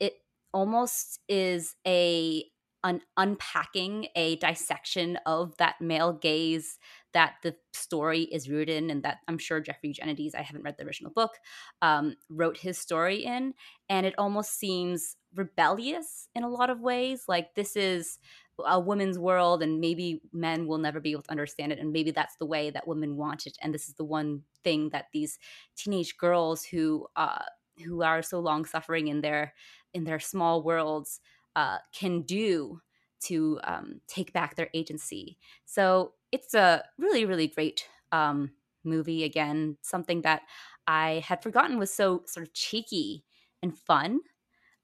it 0.00 0.14
almost 0.52 1.20
is 1.28 1.76
a 1.86 2.44
an 2.82 3.02
unpacking, 3.16 4.08
a 4.16 4.36
dissection 4.36 5.18
of 5.26 5.56
that 5.58 5.80
male 5.80 6.12
gaze 6.12 6.78
that 7.12 7.34
the 7.42 7.54
story 7.72 8.22
is 8.22 8.48
rooted 8.48 8.76
in, 8.76 8.90
and 8.90 9.02
that 9.02 9.18
I'm 9.28 9.38
sure 9.38 9.60
Jeffrey 9.60 9.88
Eugenides, 9.88 10.34
I 10.34 10.42
haven't 10.42 10.62
read 10.62 10.76
the 10.78 10.86
original 10.86 11.12
book, 11.12 11.32
um, 11.82 12.16
wrote 12.28 12.56
his 12.56 12.78
story 12.78 13.24
in. 13.24 13.54
And 13.88 14.06
it 14.06 14.14
almost 14.16 14.58
seems 14.58 15.16
rebellious 15.34 16.28
in 16.34 16.44
a 16.44 16.48
lot 16.48 16.70
of 16.70 16.80
ways. 16.80 17.24
Like, 17.28 17.54
this 17.54 17.76
is 17.76 18.18
a 18.64 18.78
woman's 18.78 19.18
world, 19.18 19.62
and 19.62 19.80
maybe 19.80 20.22
men 20.32 20.66
will 20.66 20.78
never 20.78 21.00
be 21.00 21.12
able 21.12 21.22
to 21.22 21.30
understand 21.30 21.72
it. 21.72 21.78
And 21.78 21.92
maybe 21.92 22.12
that's 22.12 22.36
the 22.36 22.46
way 22.46 22.70
that 22.70 22.86
women 22.86 23.16
want 23.16 23.46
it. 23.46 23.58
And 23.60 23.74
this 23.74 23.88
is 23.88 23.94
the 23.94 24.04
one 24.04 24.42
thing 24.62 24.90
that 24.90 25.06
these 25.12 25.38
teenage 25.76 26.16
girls 26.16 26.64
who, 26.64 27.06
uh, 27.16 27.42
who 27.84 28.02
are 28.02 28.22
so 28.22 28.40
long 28.40 28.64
suffering 28.64 29.08
in 29.08 29.20
their 29.20 29.54
in 29.92 30.04
their 30.04 30.20
small 30.20 30.62
worlds 30.62 31.20
uh, 31.56 31.78
can 31.92 32.22
do 32.22 32.80
to 33.20 33.60
um, 33.64 34.00
take 34.06 34.32
back 34.32 34.56
their 34.56 34.70
agency. 34.74 35.36
So 35.64 36.12
it's 36.32 36.54
a 36.54 36.84
really, 36.98 37.24
really 37.24 37.48
great 37.48 37.86
um, 38.12 38.50
movie. 38.84 39.24
Again, 39.24 39.76
something 39.82 40.22
that 40.22 40.42
I 40.86 41.22
had 41.26 41.42
forgotten 41.42 41.78
was 41.78 41.92
so 41.92 42.22
sort 42.26 42.46
of 42.46 42.54
cheeky 42.54 43.24
and 43.62 43.76
fun, 43.76 44.20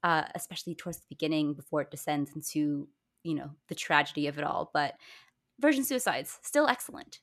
uh, 0.03 0.23
especially 0.35 0.75
towards 0.75 0.99
the 0.99 1.05
beginning 1.09 1.53
before 1.53 1.81
it 1.81 1.91
descends 1.91 2.31
into 2.35 2.87
you 3.23 3.33
know 3.33 3.49
the 3.67 3.75
tragedy 3.75 4.27
of 4.27 4.37
it 4.37 4.43
all. 4.43 4.69
But 4.73 4.95
Virgin 5.59 5.83
Suicides 5.83 6.39
still 6.43 6.67
excellent. 6.67 7.19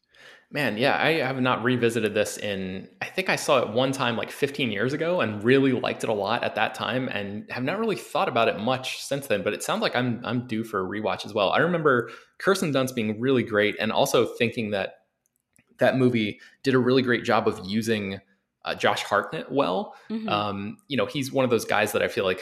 Man, 0.50 0.78
yeah, 0.78 0.96
I 1.02 1.14
have 1.14 1.40
not 1.40 1.64
revisited 1.64 2.14
this 2.14 2.36
in, 2.36 2.88
I 3.02 3.06
think 3.06 3.28
I 3.28 3.34
saw 3.34 3.58
it 3.58 3.70
one 3.70 3.90
time 3.90 4.16
like 4.16 4.30
15 4.30 4.70
years 4.70 4.92
ago 4.92 5.20
and 5.20 5.42
really 5.42 5.72
liked 5.72 6.04
it 6.04 6.10
a 6.10 6.14
lot 6.14 6.44
at 6.44 6.54
that 6.54 6.74
time 6.74 7.08
and 7.08 7.50
have 7.50 7.64
not 7.64 7.80
really 7.80 7.96
thought 7.96 8.28
about 8.28 8.46
it 8.46 8.60
much 8.60 9.02
since 9.02 9.26
then, 9.26 9.42
but 9.42 9.52
it 9.52 9.64
sounds 9.64 9.82
like 9.82 9.96
I'm, 9.96 10.20
I'm 10.22 10.46
due 10.46 10.62
for 10.62 10.80
a 10.80 10.88
rewatch 10.88 11.26
as 11.26 11.34
well. 11.34 11.50
I 11.50 11.58
remember 11.58 12.10
Kirsten 12.38 12.72
Dunst 12.72 12.94
being 12.94 13.18
really 13.18 13.42
great 13.42 13.74
and 13.80 13.90
also 13.90 14.26
thinking 14.26 14.70
that 14.70 14.98
that 15.78 15.96
movie 15.96 16.38
did 16.62 16.74
a 16.74 16.78
really 16.78 17.02
great 17.02 17.24
job 17.24 17.48
of 17.48 17.60
using 17.64 18.20
uh, 18.64 18.74
Josh 18.74 19.02
Hartnett 19.02 19.50
well. 19.50 19.94
Mm-hmm. 20.08 20.28
Um, 20.28 20.78
you 20.88 20.96
know, 20.96 21.06
he's 21.06 21.32
one 21.32 21.44
of 21.44 21.50
those 21.50 21.64
guys 21.64 21.92
that 21.92 22.02
I 22.02 22.08
feel 22.08 22.24
like 22.24 22.40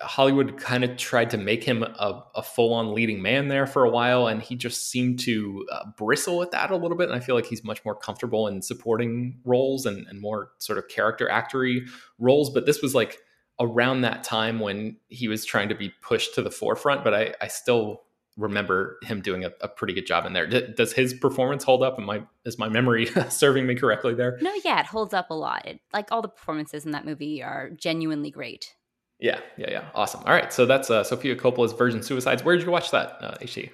Hollywood 0.00 0.56
kind 0.56 0.82
of 0.82 0.96
tried 0.96 1.30
to 1.30 1.36
make 1.36 1.62
him 1.62 1.82
a, 1.82 2.24
a 2.34 2.42
full 2.42 2.72
on 2.72 2.94
leading 2.94 3.20
man 3.20 3.48
there 3.48 3.66
for 3.66 3.84
a 3.84 3.90
while, 3.90 4.26
and 4.26 4.40
he 4.40 4.56
just 4.56 4.90
seemed 4.90 5.18
to 5.20 5.66
uh, 5.70 5.84
bristle 5.96 6.42
at 6.42 6.50
that 6.52 6.70
a 6.70 6.76
little 6.76 6.96
bit. 6.96 7.08
And 7.08 7.16
I 7.16 7.20
feel 7.20 7.34
like 7.34 7.46
he's 7.46 7.64
much 7.64 7.84
more 7.84 7.94
comfortable 7.94 8.48
in 8.48 8.62
supporting 8.62 9.40
roles 9.44 9.84
and, 9.84 10.06
and 10.06 10.20
more 10.20 10.52
sort 10.58 10.78
of 10.78 10.88
character 10.88 11.28
actory 11.30 11.86
roles. 12.18 12.50
But 12.50 12.66
this 12.66 12.80
was 12.80 12.94
like 12.94 13.18
around 13.60 14.00
that 14.02 14.24
time 14.24 14.58
when 14.58 14.96
he 15.08 15.28
was 15.28 15.44
trying 15.44 15.68
to 15.68 15.74
be 15.74 15.92
pushed 16.02 16.34
to 16.36 16.42
the 16.42 16.50
forefront. 16.50 17.04
But 17.04 17.14
I, 17.14 17.34
I 17.40 17.48
still 17.48 18.02
remember 18.36 18.98
him 19.02 19.20
doing 19.20 19.44
a, 19.44 19.52
a 19.60 19.68
pretty 19.68 19.92
good 19.92 20.06
job 20.06 20.24
in 20.26 20.32
there. 20.32 20.46
D- 20.46 20.72
does 20.76 20.92
his 20.92 21.14
performance 21.14 21.62
hold 21.62 21.82
up? 21.82 21.98
Am 21.98 22.08
I 22.08 22.22
is 22.44 22.58
my 22.58 22.68
memory 22.68 23.06
serving 23.28 23.66
me 23.66 23.74
correctly 23.74 24.14
there? 24.14 24.38
No, 24.40 24.52
yeah, 24.64 24.80
it 24.80 24.86
holds 24.86 25.14
up 25.14 25.30
a 25.30 25.34
lot. 25.34 25.66
It, 25.66 25.80
like 25.92 26.10
all 26.10 26.22
the 26.22 26.28
performances 26.28 26.86
in 26.86 26.92
that 26.92 27.04
movie 27.04 27.42
are 27.42 27.70
genuinely 27.70 28.30
great. 28.30 28.74
Yeah, 29.20 29.40
yeah, 29.56 29.70
yeah. 29.70 29.84
Awesome. 29.94 30.20
All 30.26 30.32
right. 30.32 30.52
So 30.52 30.66
that's 30.66 30.90
uh, 30.90 31.04
Sofia 31.04 31.36
Coppola's 31.36 31.72
Virgin 31.72 32.02
Suicides. 32.02 32.44
Where 32.44 32.56
did 32.56 32.64
you 32.64 32.72
watch 32.72 32.90
that, 32.90 33.16
uh, 33.20 33.34
HT? 33.40 33.70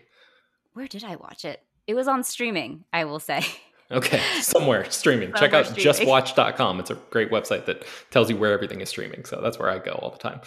Where 0.74 0.87
did 0.87 1.03
I 1.05 1.16
watch 1.16 1.44
it? 1.44 1.62
It 1.87 1.94
was 1.94 2.07
on 2.07 2.22
streaming, 2.22 2.85
I 2.92 3.05
will 3.05 3.20
say. 3.20 3.44
Okay, 3.92 4.20
somewhere 4.40 4.88
streaming. 4.88 5.35
somewhere 5.35 5.50
Check 5.50 5.53
out 5.53 5.66
streaming. 5.66 5.92
justwatch.com. 5.92 6.79
It's 6.79 6.90
a 6.90 6.94
great 7.11 7.33
website 7.33 7.64
that 7.64 7.85
tells 8.12 8.31
you 8.31 8.37
where 8.37 8.53
everything 8.53 8.81
is 8.81 8.88
streaming. 8.88 9.24
So 9.24 9.40
that's 9.42 9.59
where 9.59 9.68
I 9.68 9.81
go 9.81 9.90
all 10.00 10.11
the 10.12 10.18
time. 10.18 10.40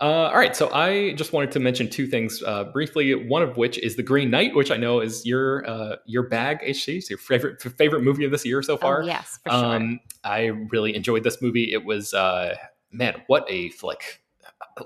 Uh, 0.00 0.02
all 0.02 0.36
right, 0.36 0.56
so 0.56 0.68
I 0.72 1.12
just 1.12 1.32
wanted 1.32 1.52
to 1.52 1.60
mention 1.60 1.88
two 1.88 2.08
things 2.08 2.42
uh, 2.44 2.64
briefly. 2.64 3.14
One 3.14 3.42
of 3.42 3.56
which 3.56 3.78
is 3.78 3.94
The 3.94 4.02
Green 4.02 4.30
Knight, 4.32 4.52
which 4.56 4.72
I 4.72 4.76
know 4.76 4.98
is 4.98 5.24
your 5.24 5.64
uh, 5.70 5.96
your 6.06 6.24
bag, 6.24 6.58
HT. 6.60 6.96
It's 6.96 7.08
your 7.08 7.20
favorite 7.20 7.62
favorite 7.62 8.02
movie 8.02 8.24
of 8.24 8.32
this 8.32 8.44
year 8.44 8.62
so 8.62 8.76
far. 8.76 9.04
Oh, 9.04 9.06
yes, 9.06 9.38
for 9.44 9.50
sure. 9.50 9.64
Um, 9.64 10.00
I 10.24 10.46
really 10.46 10.96
enjoyed 10.96 11.22
this 11.22 11.40
movie. 11.40 11.72
It 11.72 11.84
was 11.84 12.12
uh, 12.14 12.56
man, 12.90 13.22
what 13.28 13.44
a 13.48 13.68
flick! 13.68 14.22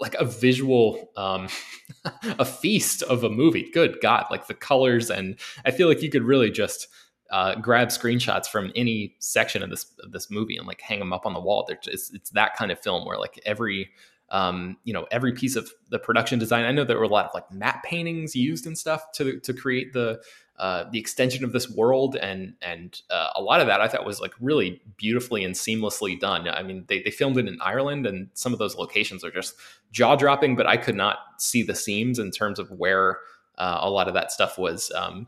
Like 0.01 0.15
a 0.15 0.25
visual 0.25 1.11
um 1.17 1.49
a 2.39 2.45
feast 2.45 3.03
of 3.03 3.25
a 3.25 3.31
movie. 3.31 3.71
Good 3.73 3.99
god 4.01 4.27
like 4.31 4.47
the 4.47 4.55
colors 4.55 5.11
and 5.11 5.37
i 5.65 5.71
feel 5.71 5.89
like 5.89 6.03
you 6.03 6.11
could 6.11 6.25
really 6.25 6.51
just 6.51 6.89
uh, 7.33 7.55
grab 7.55 7.89
screenshots 7.89 8.47
from 8.47 8.71
any 8.77 9.17
section 9.19 9.63
of 9.63 9.71
this 9.71 9.87
of 10.01 10.13
this 10.13 10.31
movie 10.31 10.59
and 10.59 10.67
like 10.67 10.83
hang 10.83 10.99
them 10.99 11.15
up 11.15 11.25
on 11.25 11.33
the 11.33 11.41
wall. 11.41 11.67
It's, 11.71 12.13
it's 12.13 12.29
that 12.31 12.55
kind 12.57 12.71
of 12.71 12.79
film 12.79 13.07
where 13.07 13.19
like 13.19 13.41
every 13.47 13.91
um, 14.29 14.77
you 14.85 14.93
know 14.93 15.07
every 15.11 15.33
piece 15.33 15.57
of 15.57 15.71
the 15.91 15.99
production 15.99 16.39
design 16.39 16.65
i 16.65 16.73
know 16.73 16.85
there 16.85 16.97
were 16.99 17.05
a 17.05 17.09
lot 17.09 17.27
of 17.27 17.33
like 17.35 17.51
matte 17.53 17.83
paintings 17.85 18.35
used 18.35 18.67
and 18.67 18.77
stuff 18.77 19.13
to 19.13 19.39
to 19.41 19.53
create 19.53 19.93
the 19.93 20.23
uh, 20.63 20.89
the 20.93 20.99
extension 21.01 21.43
of 21.43 21.51
this 21.51 21.69
world 21.69 22.15
and 22.15 22.55
and 22.63 23.03
uh, 23.11 23.31
a 23.35 23.43
lot 23.43 23.61
of 23.61 23.67
that 23.67 23.81
I 23.81 23.89
thought 23.89 24.07
was 24.07 24.21
like 24.21 24.33
really 24.41 24.81
beautifully 24.97 25.43
and 25.43 25.57
seamlessly 25.57 26.19
done. 26.21 26.49
I 26.49 26.63
mean, 26.63 26.85
they, 26.87 27.03
they 27.03 27.11
filmed 27.11 27.37
it 27.37 27.49
in 27.49 27.59
Ireland 27.61 28.07
and 28.07 28.29
some 28.35 28.53
of 28.53 28.61
those 28.61 28.77
locations 28.77 29.25
are 29.25 29.33
just 29.33 29.57
jaw 29.91 30.15
dropping, 30.15 30.55
but 30.55 30.69
I 30.69 30.77
could 30.77 30.95
not 30.95 31.19
see 31.39 31.65
the 31.65 31.75
seams 31.75 32.21
in 32.21 32.31
terms 32.31 32.61
of 32.61 32.71
where 32.71 33.19
uh, 33.59 33.81
a 33.81 33.91
lot 33.91 34.07
of 34.07 34.15
that 34.15 34.31
stuff 34.31 34.57
was 34.57 34.93
um, 34.93 35.27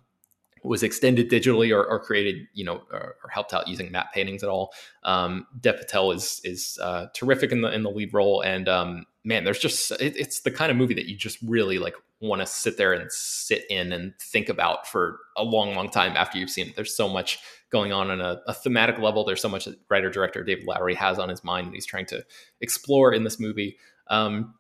was 0.62 0.84
extended 0.84 1.28
digitally 1.28 1.74
or, 1.74 1.84
or 1.84 1.98
created, 1.98 2.46
you 2.54 2.64
know, 2.64 2.84
or, 2.92 3.16
or, 3.24 3.28
helped 3.28 3.52
out 3.52 3.66
using 3.66 3.90
matte 3.90 4.12
paintings 4.14 4.44
at 4.44 4.48
all. 4.48 4.72
Um, 5.02 5.48
Dev 5.60 5.78
Patel 5.78 6.12
is 6.12 6.40
is 6.44 6.78
uh, 6.80 7.06
terrific 7.12 7.50
in 7.50 7.60
the 7.60 7.74
in 7.74 7.82
the 7.82 7.90
lead 7.90 8.14
role, 8.14 8.40
and 8.40 8.68
um, 8.68 9.04
man, 9.24 9.44
there's 9.44 9.58
just 9.58 9.90
it, 9.92 10.16
it's 10.16 10.40
the 10.40 10.50
kind 10.50 10.70
of 10.70 10.76
movie 10.76 10.94
that 10.94 11.06
you 11.06 11.16
just 11.16 11.38
really 11.42 11.78
like 11.78 11.94
want 12.20 12.40
to 12.40 12.46
sit 12.46 12.76
there 12.76 12.92
and 12.92 13.10
sit 13.10 13.64
in 13.70 13.92
and 13.92 14.14
think 14.20 14.48
about 14.48 14.86
for 14.86 15.18
a 15.36 15.42
long, 15.42 15.74
long 15.74 15.90
time 15.90 16.16
after 16.16 16.38
you've 16.38 16.50
seen 16.50 16.68
it. 16.68 16.76
There's 16.76 16.96
so 16.96 17.08
much 17.08 17.38
going 17.70 17.92
on 17.92 18.10
on 18.10 18.20
a, 18.20 18.40
a 18.46 18.54
thematic 18.54 18.98
level. 18.98 19.24
There's 19.24 19.42
so 19.42 19.48
much 19.48 19.64
that 19.64 19.78
writer 19.90 20.10
director 20.10 20.44
David 20.44 20.66
Lowery 20.66 20.94
has 20.94 21.18
on 21.18 21.28
his 21.28 21.42
mind 21.42 21.68
that 21.68 21.74
he's 21.74 21.86
trying 21.86 22.06
to 22.06 22.24
explore 22.60 23.12
in 23.12 23.24
this 23.24 23.40
movie. 23.40 23.78
Um, 24.08 24.54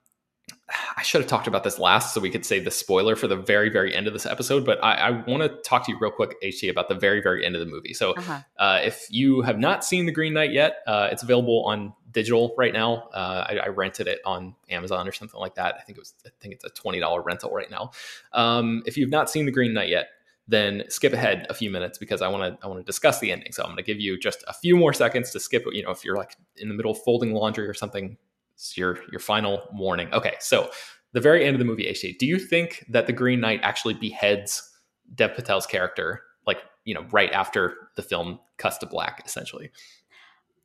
I 0.96 1.02
should 1.02 1.20
have 1.20 1.28
talked 1.28 1.46
about 1.46 1.64
this 1.64 1.78
last 1.78 2.12
so 2.12 2.20
we 2.20 2.30
could 2.30 2.44
save 2.44 2.64
the 2.64 2.70
spoiler 2.70 3.16
for 3.16 3.28
the 3.28 3.36
very, 3.36 3.70
very 3.70 3.94
end 3.94 4.06
of 4.06 4.12
this 4.12 4.26
episode. 4.26 4.64
But 4.64 4.82
I, 4.82 4.94
I 4.94 5.10
want 5.10 5.42
to 5.42 5.48
talk 5.62 5.86
to 5.86 5.92
you 5.92 5.98
real 5.98 6.10
quick, 6.10 6.34
HT, 6.42 6.70
about 6.70 6.88
the 6.88 6.94
very, 6.94 7.22
very 7.22 7.44
end 7.44 7.54
of 7.54 7.60
the 7.60 7.70
movie. 7.70 7.94
So 7.94 8.12
uh-huh. 8.12 8.40
uh, 8.58 8.80
if 8.82 9.06
you 9.10 9.42
have 9.42 9.58
not 9.58 9.84
seen 9.84 10.06
The 10.06 10.12
Green 10.12 10.34
Knight 10.34 10.52
yet, 10.52 10.78
uh, 10.86 11.08
it's 11.10 11.22
available 11.22 11.64
on 11.64 11.92
digital 12.14 12.54
right 12.56 12.72
now. 12.72 13.08
Uh, 13.12 13.44
I, 13.48 13.56
I, 13.64 13.68
rented 13.68 14.06
it 14.06 14.20
on 14.24 14.54
Amazon 14.70 15.06
or 15.06 15.12
something 15.12 15.38
like 15.38 15.56
that. 15.56 15.74
I 15.78 15.82
think 15.82 15.98
it 15.98 16.00
was, 16.00 16.14
I 16.24 16.30
think 16.40 16.54
it's 16.54 16.64
a 16.64 16.70
$20 16.70 17.24
rental 17.24 17.50
right 17.50 17.70
now. 17.70 17.90
Um, 18.32 18.82
if 18.86 18.96
you've 18.96 19.10
not 19.10 19.28
seen 19.28 19.44
The 19.44 19.52
Green 19.52 19.74
Knight 19.74 19.90
yet, 19.90 20.08
then 20.46 20.84
skip 20.88 21.12
ahead 21.12 21.46
a 21.50 21.54
few 21.54 21.70
minutes 21.70 21.98
because 21.98 22.20
I 22.22 22.28
want 22.28 22.60
to 22.60 22.64
I 22.64 22.68
want 22.68 22.80
to 22.80 22.84
discuss 22.84 23.18
the 23.18 23.32
ending. 23.32 23.52
So 23.52 23.62
I'm 23.62 23.70
going 23.70 23.78
to 23.78 23.82
give 23.82 24.00
you 24.00 24.18
just 24.18 24.44
a 24.46 24.52
few 24.52 24.76
more 24.76 24.92
seconds 24.92 25.30
to 25.32 25.40
skip. 25.40 25.64
You 25.72 25.82
know, 25.82 25.90
if 25.90 26.04
you're 26.04 26.16
like 26.16 26.36
in 26.56 26.68
the 26.68 26.74
middle 26.74 26.92
of 26.92 26.98
folding 26.98 27.32
laundry 27.32 27.66
or 27.66 27.74
something, 27.74 28.16
it's 28.54 28.76
your 28.76 28.98
your 29.10 29.20
final 29.20 29.62
warning. 29.72 30.12
Okay, 30.12 30.34
so 30.40 30.70
the 31.12 31.20
very 31.20 31.44
end 31.44 31.54
of 31.54 31.60
the 31.60 31.64
movie, 31.64 31.86
HT, 31.86 32.18
do 32.18 32.26
you 32.26 32.38
think 32.38 32.84
that 32.90 33.06
the 33.06 33.12
Green 33.12 33.40
Knight 33.40 33.60
actually 33.62 33.94
beheads 33.94 34.70
Dev 35.14 35.34
Patel's 35.34 35.66
character, 35.66 36.22
like 36.46 36.58
you 36.84 36.92
know, 36.92 37.06
right 37.10 37.32
after 37.32 37.88
the 37.96 38.02
film 38.02 38.38
cuts 38.58 38.78
to 38.78 38.86
black, 38.86 39.22
essentially? 39.24 39.70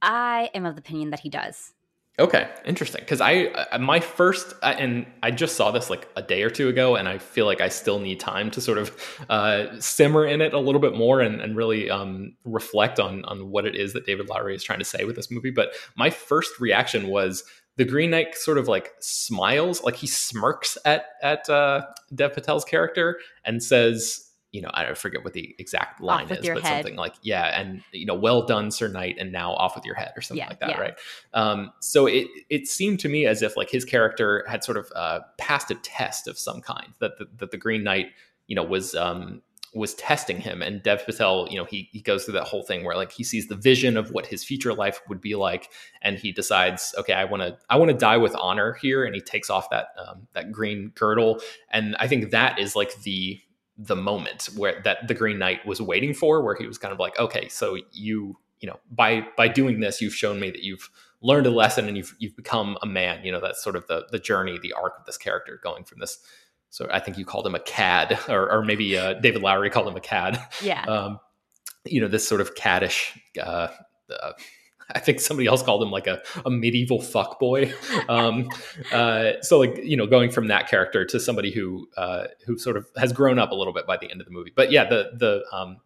I 0.02 0.50
am 0.54 0.66
of 0.66 0.76
the 0.76 0.80
opinion 0.80 1.10
that 1.12 1.20
he 1.20 1.30
does. 1.30 1.74
Okay, 2.20 2.50
interesting. 2.66 3.00
Because 3.00 3.22
I, 3.22 3.46
uh, 3.46 3.80
my 3.80 4.02
first, 4.02 4.54
uh, 4.62 4.76
and 4.78 5.06
I 5.24 5.32
just 5.32 5.56
saw 5.56 5.72
this 5.72 5.90
like 5.90 6.10
a 6.18 6.22
day 6.22 6.44
or 6.44 6.50
two 6.50 6.68
ago, 6.68 6.98
and 6.98 7.08
I 7.08 7.18
feel 7.18 7.46
like 7.46 7.62
I 7.62 7.70
still 7.70 7.98
need 7.98 8.20
time 8.20 8.52
to 8.52 8.62
sort 8.62 8.78
of 8.78 9.20
uh, 9.30 9.80
simmer 9.80 10.26
in 10.26 10.42
it 10.42 10.54
a 10.54 10.60
little 10.60 10.82
bit 10.82 10.96
more 10.96 11.22
and, 11.22 11.40
and 11.40 11.56
really 11.56 11.90
um, 11.90 12.36
reflect 12.44 13.00
on 13.00 13.24
on 13.26 13.50
what 13.50 13.66
it 13.66 13.76
is 13.76 13.94
that 13.94 14.06
David 14.06 14.28
Lowery 14.28 14.54
is 14.54 14.64
trying 14.64 14.80
to 14.80 14.86
say 14.86 15.06
with 15.06 15.16
this 15.16 15.32
movie. 15.32 15.52
But 15.52 15.70
my 15.96 16.10
first 16.10 16.60
reaction 16.60 17.08
was 17.08 17.44
the 17.78 17.86
Green 17.86 18.10
Knight 18.10 18.36
sort 18.36 18.58
of 18.58 18.68
like 18.68 18.92
smiles, 19.00 19.82
like 19.84 19.96
he 19.96 20.08
smirks 20.08 20.78
at 20.84 21.06
at 21.24 21.50
uh, 21.50 21.84
Dev 22.14 22.34
Patel's 22.34 22.66
character 22.66 23.20
and 23.46 23.64
says, 23.64 24.29
you 24.52 24.62
know, 24.62 24.70
I 24.74 24.94
forget 24.96 25.24
what 25.24 25.34
the 25.34 25.56
exact 25.60 26.02
line 26.02 26.28
is, 26.30 26.40
but 26.40 26.64
head. 26.64 26.64
something 26.64 26.96
like, 26.96 27.14
yeah, 27.22 27.60
and 27.60 27.84
you 27.92 28.06
know, 28.06 28.16
well 28.16 28.46
done, 28.46 28.72
Sir 28.72 28.88
Knight, 28.88 29.18
and 29.20 29.32
now 29.32 29.54
off 29.54 29.76
with 29.76 29.86
your 29.86 29.96
head, 29.96 30.12
or 30.16 30.22
something 30.22 30.44
yeah, 30.44 30.50
like 30.50 30.60
that, 30.60 30.70
yeah. 30.70 30.80
right? 30.80 30.94
Um, 31.34 31.72
so 31.80 32.08
it 32.08 32.28
it 32.50 32.68
seemed 32.68 33.00
to 33.02 33.10
me 33.10 33.28
as 33.28 33.44
if 33.44 33.56
like 33.56 33.70
his 33.70 33.86
character 33.86 34.44
had 34.48 34.64
sort 34.64 34.78
of 34.78 34.92
uh, 34.96 35.20
passed 35.38 35.70
a 35.70 35.76
test 35.76 36.28
of 36.28 36.40
some 36.40 36.62
kind 36.62 36.94
that 37.00 37.18
the, 37.20 37.28
that 37.38 37.52
the 37.52 37.58
Green 37.58 37.84
Knight, 37.84 38.08
you 38.48 38.56
know, 38.56 38.64
was 38.64 38.96
um, 38.96 39.44
was 39.74 39.94
testing 39.96 40.42
him 40.42 40.62
and 40.62 40.82
dev 40.82 41.06
patel 41.06 41.48
you 41.50 41.58
know 41.58 41.66
he, 41.66 41.90
he 41.92 42.02
goes 42.02 42.26
through 42.26 42.34
that 42.34 42.46
whole 42.46 42.64
thing 42.64 42.84
where 42.84 42.96
like 42.96 43.12
he 43.12 43.24
sees 43.24 43.48
the 43.48 43.56
vision 43.56 43.98
of 43.98 44.12
what 44.12 44.26
his 44.26 44.44
future 44.44 44.74
life 44.74 45.00
would 45.08 45.22
be 45.22 45.36
like 45.36 45.70
and 46.02 46.18
he 46.18 46.32
decides 46.32 46.94
okay 46.98 47.14
i 47.14 47.24
want 47.24 47.42
to 47.42 47.56
i 47.70 47.78
want 47.78 47.92
to 47.92 47.98
die 47.98 48.18
with 48.18 48.36
honor 48.36 48.74
here 48.82 49.06
and 49.06 49.14
he 49.14 49.22
takes 49.22 49.50
off 49.50 49.70
that 49.70 49.90
um, 50.04 50.28
that 50.34 50.52
green 50.52 50.92
girdle 50.96 51.40
and 51.70 51.96
i 52.00 52.08
think 52.08 52.32
that 52.32 52.58
is 52.58 52.76
like 52.76 52.96
the 53.04 53.40
the 53.82 53.96
moment 53.96 54.50
where 54.56 54.82
that 54.84 55.08
the 55.08 55.14
green 55.14 55.40
knight 55.40 55.66
was 55.66 55.82
waiting 55.82 56.14
for 56.14 56.44
where 56.44 56.56
he 56.56 56.68
was 56.68 56.78
kind 56.78 56.94
of 56.94 57.00
like 57.00 57.18
okay 57.18 57.48
so 57.48 57.78
you 57.92 58.38
you 58.60 58.68
know 58.68 58.78
by 58.92 59.26
by 59.38 59.48
doing 59.48 59.80
this 59.80 60.02
you've 60.02 60.14
shown 60.14 60.40
me 60.40 60.52
that 60.52 60.62
you've 60.62 60.90
learned 61.22 61.48
a 61.48 61.50
lesson 61.50 61.88
and 61.88 61.98
you've 61.98 62.16
you've 62.20 62.36
become 62.36 62.78
a 62.82 62.86
man. 62.86 63.24
You 63.24 63.32
know, 63.32 63.40
that's 63.40 63.64
sort 63.64 63.76
of 63.76 63.88
the 63.88 64.08
the 64.12 64.20
journey, 64.20 64.58
the 64.62 64.74
arc 64.74 65.00
of 65.00 65.06
this 65.06 65.18
character 65.18 65.60
going 65.62 65.84
from 65.84 66.00
this. 66.00 66.20
So 66.70 66.88
I 66.92 67.00
think 67.00 67.18
you 67.18 67.26
called 67.26 67.48
him 67.48 67.56
a 67.56 67.60
cad, 67.60 68.20
or, 68.30 68.52
or 68.52 68.64
maybe 68.64 68.98
uh, 68.98 69.14
David 69.14 69.42
Lowery 69.42 69.70
called 69.70 69.88
him 69.88 69.96
a 69.96 70.02
cad. 70.02 70.40
Yeah. 70.62 70.84
Um, 70.86 71.20
you 71.86 72.02
know, 72.02 72.08
this 72.08 72.28
sort 72.28 72.42
of 72.42 72.56
caddish. 72.56 73.18
Uh, 73.42 73.70
uh, 74.10 74.34
I 74.96 75.00
think 75.00 75.20
somebody 75.20 75.48
else 75.48 75.62
called 75.62 75.84
him 75.84 75.92
like 75.92 76.08
a, 76.08 76.22
a 76.46 76.50
medieval 76.50 77.02
fuck 77.02 77.40
boy. 77.40 77.74
Um, 78.08 78.50
uh, 78.92 79.34
so 79.42 79.60
like 79.60 79.78
you 79.84 79.96
know, 79.96 80.08
going 80.08 80.32
from 80.32 80.48
that 80.48 80.68
character 80.68 81.06
to 81.06 81.20
somebody 81.20 81.52
who 81.52 81.88
uh, 81.96 82.26
who 82.46 82.58
sort 82.58 82.76
of 82.76 82.88
has 82.98 83.14
grown 83.14 83.38
up 83.38 83.52
a 83.52 83.56
little 83.56 83.74
bit 83.74 83.86
by 83.86 83.98
the 83.98 84.10
end 84.10 84.20
of 84.20 84.26
the 84.26 84.32
movie. 84.32 84.52
But 84.56 84.72
yeah, 84.72 84.90
the 84.90 85.12
the 85.16 85.44
um, 85.56 85.78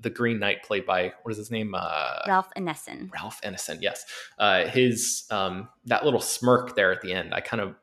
the 0.00 0.10
Green 0.10 0.38
Knight 0.38 0.62
played 0.62 0.84
by 0.84 1.12
what 1.22 1.32
is 1.32 1.38
his 1.38 1.50
name? 1.50 1.74
Uh, 1.74 2.20
Ralph 2.26 2.50
Ineson. 2.56 3.10
Ralph 3.12 3.40
Ineson, 3.42 3.78
yes. 3.80 4.04
Uh, 4.38 4.66
his 4.66 5.24
um, 5.30 5.68
that 5.86 6.04
little 6.04 6.20
smirk 6.20 6.76
there 6.76 6.92
at 6.92 7.00
the 7.00 7.12
end, 7.12 7.32
I 7.34 7.40
kind 7.40 7.62
of 7.62 7.74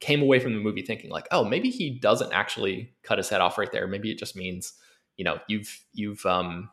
came 0.00 0.22
away 0.22 0.40
from 0.40 0.54
the 0.54 0.60
movie 0.60 0.82
thinking 0.82 1.10
like, 1.10 1.28
oh, 1.30 1.44
maybe 1.44 1.70
he 1.70 1.90
doesn't 1.90 2.32
actually 2.32 2.92
cut 3.02 3.18
his 3.18 3.28
head 3.28 3.40
off 3.40 3.58
right 3.58 3.70
there. 3.72 3.86
Maybe 3.86 4.10
it 4.10 4.18
just 4.18 4.36
means 4.36 4.74
you 5.16 5.24
know 5.24 5.38
you've 5.48 5.84
you've 5.92 6.24
um, 6.26 6.70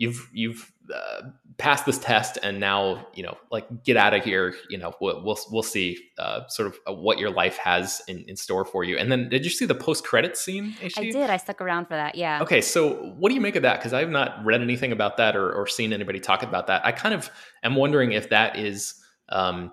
you've 0.00 0.30
you've 0.32 0.72
uh, 0.92 1.20
passed 1.58 1.84
this 1.84 1.98
test 1.98 2.38
and 2.42 2.58
now 2.58 3.06
you 3.14 3.22
know 3.22 3.36
like 3.52 3.84
get 3.84 3.98
out 3.98 4.14
of 4.14 4.24
here 4.24 4.54
you 4.70 4.78
know 4.78 4.94
we'll 4.98 5.22
we'll, 5.22 5.38
we'll 5.52 5.62
see 5.62 5.98
uh, 6.18 6.40
sort 6.48 6.66
of 6.66 6.78
uh, 6.88 6.92
what 6.92 7.18
your 7.18 7.30
life 7.30 7.58
has 7.58 8.00
in, 8.08 8.24
in 8.26 8.34
store 8.34 8.64
for 8.64 8.82
you. 8.82 8.96
And 8.96 9.12
then 9.12 9.28
did 9.28 9.44
you 9.44 9.50
see 9.50 9.66
the 9.66 9.74
post 9.74 10.02
credit 10.02 10.38
scene 10.38 10.74
i 10.96 11.02
did. 11.02 11.28
I 11.28 11.36
stuck 11.36 11.60
around 11.60 11.84
for 11.84 11.94
that. 11.94 12.14
Yeah. 12.14 12.40
Okay 12.42 12.62
so 12.62 12.94
what 13.18 13.28
do 13.28 13.34
you 13.34 13.42
make 13.42 13.56
of 13.56 13.62
that? 13.62 13.78
Because 13.78 13.92
i've 13.92 14.08
not 14.08 14.42
read 14.42 14.62
anything 14.62 14.90
about 14.90 15.18
that 15.18 15.36
or, 15.36 15.52
or 15.52 15.66
seen 15.66 15.92
anybody 15.92 16.18
talk 16.18 16.42
about 16.42 16.66
that. 16.68 16.84
I 16.84 16.92
kind 16.92 17.14
of 17.14 17.30
am 17.62 17.76
wondering 17.76 18.12
if 18.12 18.30
that 18.30 18.58
is 18.58 18.94
um 19.28 19.70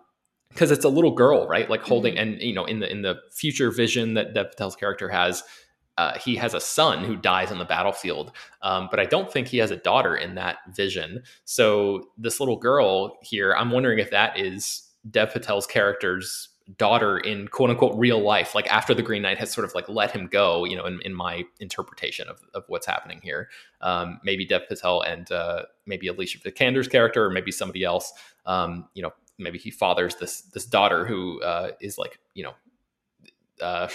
because 0.49 0.71
it's 0.71 0.85
a 0.85 0.89
little 0.89 1.11
girl 1.11 1.47
right? 1.47 1.69
Like 1.69 1.83
holding 1.83 2.15
mm-hmm. 2.15 2.33
and 2.33 2.41
you 2.41 2.53
know 2.53 2.65
in 2.65 2.81
the 2.81 2.91
in 2.91 3.01
the 3.01 3.15
future 3.31 3.71
vision 3.71 4.15
that 4.15 4.33
dev 4.33 4.51
patel's 4.51 4.75
character 4.75 5.07
has 5.07 5.41
uh, 5.97 6.17
he 6.19 6.35
has 6.35 6.53
a 6.53 6.59
son 6.59 7.03
who 7.03 7.15
dies 7.15 7.51
on 7.51 7.57
the 7.57 7.65
battlefield, 7.65 8.31
um, 8.61 8.87
but 8.91 8.99
I 8.99 9.05
don't 9.05 9.31
think 9.31 9.47
he 9.47 9.57
has 9.57 9.71
a 9.71 9.77
daughter 9.77 10.15
in 10.15 10.35
that 10.35 10.57
vision. 10.73 11.23
So 11.45 12.09
this 12.17 12.39
little 12.39 12.57
girl 12.57 13.17
here, 13.21 13.53
I'm 13.53 13.71
wondering 13.71 13.99
if 13.99 14.11
that 14.11 14.39
is 14.39 14.89
Dev 15.09 15.33
Patel's 15.33 15.67
character's 15.67 16.49
daughter 16.77 17.17
in 17.17 17.47
quote 17.47 17.69
unquote 17.69 17.97
real 17.97 18.19
life, 18.19 18.53
like 18.53 18.67
after 18.67 18.93
the 18.93 19.01
Green 19.01 19.21
Knight 19.21 19.37
has 19.37 19.51
sort 19.51 19.65
of 19.65 19.73
like 19.73 19.87
let 19.87 20.11
him 20.11 20.27
go, 20.27 20.65
you 20.65 20.75
know, 20.75 20.85
in, 20.85 20.99
in 21.03 21.13
my 21.13 21.43
interpretation 21.59 22.27
of, 22.27 22.41
of 22.53 22.63
what's 22.67 22.85
happening 22.85 23.19
here. 23.23 23.49
Um, 23.81 24.19
maybe 24.23 24.45
Dev 24.45 24.67
Patel 24.67 25.01
and 25.01 25.31
uh, 25.31 25.63
maybe 25.85 26.07
Alicia 26.07 26.39
Vikander's 26.39 26.87
character, 26.87 27.25
or 27.25 27.29
maybe 27.29 27.51
somebody 27.51 27.83
else, 27.83 28.11
um, 28.45 28.87
you 28.93 29.01
know, 29.01 29.13
maybe 29.37 29.57
he 29.57 29.71
fathers 29.71 30.15
this 30.15 30.41
this 30.41 30.65
daughter 30.65 31.05
who 31.05 31.41
uh, 31.41 31.71
is 31.79 31.97
like 31.97 32.19
you 32.33 32.43
know 32.43 32.53
uh, 33.61 33.87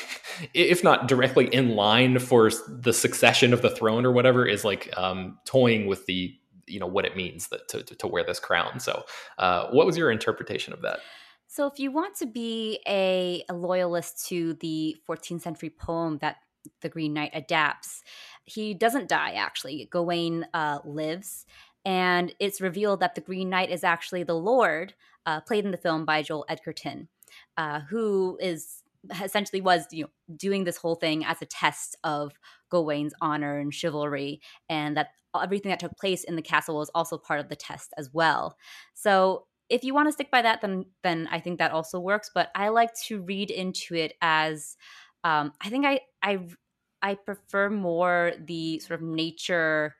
if 0.54 0.82
not 0.82 1.08
directly 1.08 1.52
in 1.52 1.76
line 1.76 2.18
for 2.18 2.50
the 2.68 2.92
succession 2.92 3.52
of 3.52 3.62
the 3.62 3.70
throne 3.70 4.04
or 4.04 4.12
whatever, 4.12 4.46
is 4.46 4.64
like 4.64 4.92
um, 4.96 5.38
toying 5.44 5.86
with 5.86 6.06
the 6.06 6.36
you 6.66 6.80
know 6.80 6.86
what 6.86 7.04
it 7.04 7.16
means 7.16 7.48
that 7.48 7.68
to, 7.68 7.82
to, 7.82 7.94
to 7.96 8.06
wear 8.06 8.24
this 8.24 8.40
crown. 8.40 8.80
So, 8.80 9.04
uh, 9.38 9.68
what 9.70 9.86
was 9.86 9.96
your 9.96 10.10
interpretation 10.10 10.72
of 10.72 10.82
that? 10.82 11.00
So, 11.48 11.66
if 11.66 11.78
you 11.78 11.90
want 11.90 12.16
to 12.16 12.26
be 12.26 12.80
a, 12.86 13.44
a 13.48 13.54
loyalist 13.54 14.26
to 14.28 14.54
the 14.54 14.96
14th 15.08 15.42
century 15.42 15.70
poem 15.70 16.18
that 16.18 16.36
the 16.80 16.88
Green 16.88 17.12
Knight 17.12 17.32
adapts, 17.34 18.02
he 18.44 18.74
doesn't 18.74 19.08
die. 19.08 19.32
Actually, 19.32 19.88
Gawain 19.90 20.46
uh, 20.54 20.78
lives, 20.84 21.44
and 21.84 22.34
it's 22.38 22.60
revealed 22.60 23.00
that 23.00 23.14
the 23.14 23.20
Green 23.20 23.50
Knight 23.50 23.70
is 23.70 23.84
actually 23.84 24.22
the 24.22 24.34
Lord, 24.34 24.94
uh, 25.26 25.40
played 25.40 25.64
in 25.64 25.72
the 25.72 25.76
film 25.76 26.04
by 26.04 26.22
Joel 26.22 26.46
Edgerton, 26.48 27.08
uh, 27.56 27.80
who 27.80 28.38
is 28.40 28.81
essentially 29.22 29.60
was 29.60 29.86
you 29.90 30.04
know 30.04 30.10
doing 30.36 30.64
this 30.64 30.76
whole 30.76 30.94
thing 30.94 31.24
as 31.24 31.42
a 31.42 31.46
test 31.46 31.96
of 32.04 32.32
Gawain's 32.70 33.14
honor 33.20 33.58
and 33.58 33.74
chivalry, 33.74 34.40
and 34.68 34.96
that 34.96 35.08
everything 35.40 35.70
that 35.70 35.80
took 35.80 35.96
place 35.98 36.24
in 36.24 36.36
the 36.36 36.42
castle 36.42 36.76
was 36.76 36.90
also 36.94 37.16
part 37.18 37.40
of 37.40 37.48
the 37.48 37.56
test 37.56 37.92
as 37.98 38.10
well. 38.12 38.56
So 38.94 39.46
if 39.68 39.84
you 39.84 39.94
want 39.94 40.08
to 40.08 40.12
stick 40.12 40.30
by 40.30 40.42
that, 40.42 40.60
then 40.60 40.84
then 41.02 41.28
I 41.30 41.40
think 41.40 41.58
that 41.58 41.72
also 41.72 41.98
works. 41.98 42.30
But 42.34 42.50
I 42.54 42.68
like 42.68 42.94
to 43.06 43.22
read 43.22 43.50
into 43.50 43.94
it 43.94 44.14
as 44.20 44.76
um, 45.24 45.52
I 45.60 45.68
think 45.70 45.86
I 45.86 46.00
I 46.22 46.40
I 47.00 47.14
prefer 47.14 47.70
more 47.70 48.32
the 48.38 48.78
sort 48.80 49.00
of 49.00 49.06
nature 49.06 49.96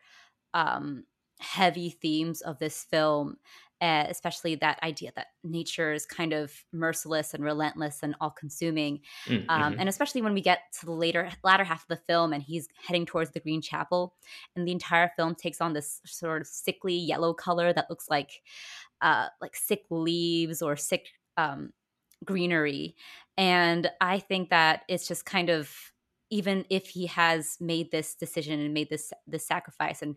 um, 0.55 1.05
heavy 1.41 1.91
themes 1.91 2.41
of 2.41 2.59
this 2.59 2.85
film 2.85 3.37
uh, 3.83 4.07
especially 4.09 4.55
that 4.55 4.81
idea 4.85 5.11
that 5.17 5.27
nature 5.43 5.93
is 5.93 6.07
kind 6.07 6.33
of 6.33 6.53
merciless 6.73 7.35
and 7.35 7.43
relentless 7.43 7.99
and 8.05 8.15
all 8.21 8.31
consuming. 8.31 9.01
Mm, 9.27 9.45
um, 9.49 9.61
mm-hmm. 9.73 9.81
and 9.81 9.89
especially 9.89 10.23
when 10.23 10.35
we 10.35 10.41
get 10.41 10.61
to 10.79 10.87
the 10.87 10.93
later 10.93 11.29
latter 11.43 11.65
half 11.65 11.83
of 11.83 11.89
the 11.89 12.03
film 12.07 12.33
and 12.33 12.45
he's 12.45 12.69
heading 12.87 13.05
towards 13.05 13.33
the 13.33 13.41
Green 13.41 13.61
Chapel, 13.61 14.15
and 14.55 14.67
the 14.67 14.73
entire 14.73 15.11
film 15.17 15.35
takes 15.35 15.61
on 15.61 15.73
this 15.73 16.01
sort 16.07 16.43
of 16.43 16.47
sickly 16.47 16.95
yellow 16.95 17.35
color 17.35 17.73
that 17.73 17.91
looks 17.91 18.09
like 18.09 18.43
uh, 19.01 19.27
like 19.41 19.57
sick 19.57 19.83
leaves 19.91 20.63
or 20.63 20.77
sick 20.77 21.09
um, 21.37 21.73
greenery. 22.25 22.95
And 23.37 23.91
I 24.01 24.21
think 24.21 24.51
that 24.51 24.83
it's 24.89 25.09
just 25.09 25.27
kind 25.27 25.51
of 25.51 25.75
even 26.31 26.65
if 26.71 26.87
he 26.87 27.07
has 27.07 27.59
made 27.61 27.91
this 27.91 28.15
decision 28.15 28.61
and 28.61 28.73
made 28.73 28.91
this 28.91 29.13
this 29.27 29.45
sacrifice 29.45 30.03
and 30.03 30.15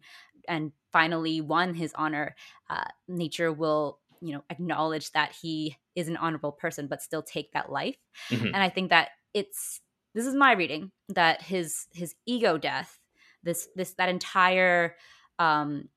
and 0.47 0.71
finally 0.91 1.41
won 1.41 1.73
his 1.73 1.93
honor, 1.95 2.36
uh, 2.69 2.86
nature 3.08 3.51
will 3.51 3.99
you 4.21 4.34
know 4.34 4.43
acknowledge 4.49 5.12
that 5.12 5.36
he 5.41 5.77
is 5.95 6.08
an 6.08 6.17
honorable 6.17 6.51
person, 6.51 6.88
but 6.88 7.01
still 7.01 7.21
take 7.21 7.51
that 7.53 7.71
life. 7.71 7.97
Mm-hmm. 8.29 8.47
And 8.47 8.58
I 8.58 8.69
think 8.69 8.89
that 8.89 9.10
it's 9.34 9.81
this 10.13 10.25
is 10.25 10.36
my 10.36 10.53
reading 10.53 10.91
that 11.10 11.41
his 11.41 11.88
his 11.93 12.15
ego 12.25 12.58
death, 12.58 12.99
this 13.43 13.67
this 13.75 13.93
that 13.93 14.10
entire 14.10 14.95
um, 15.39 15.89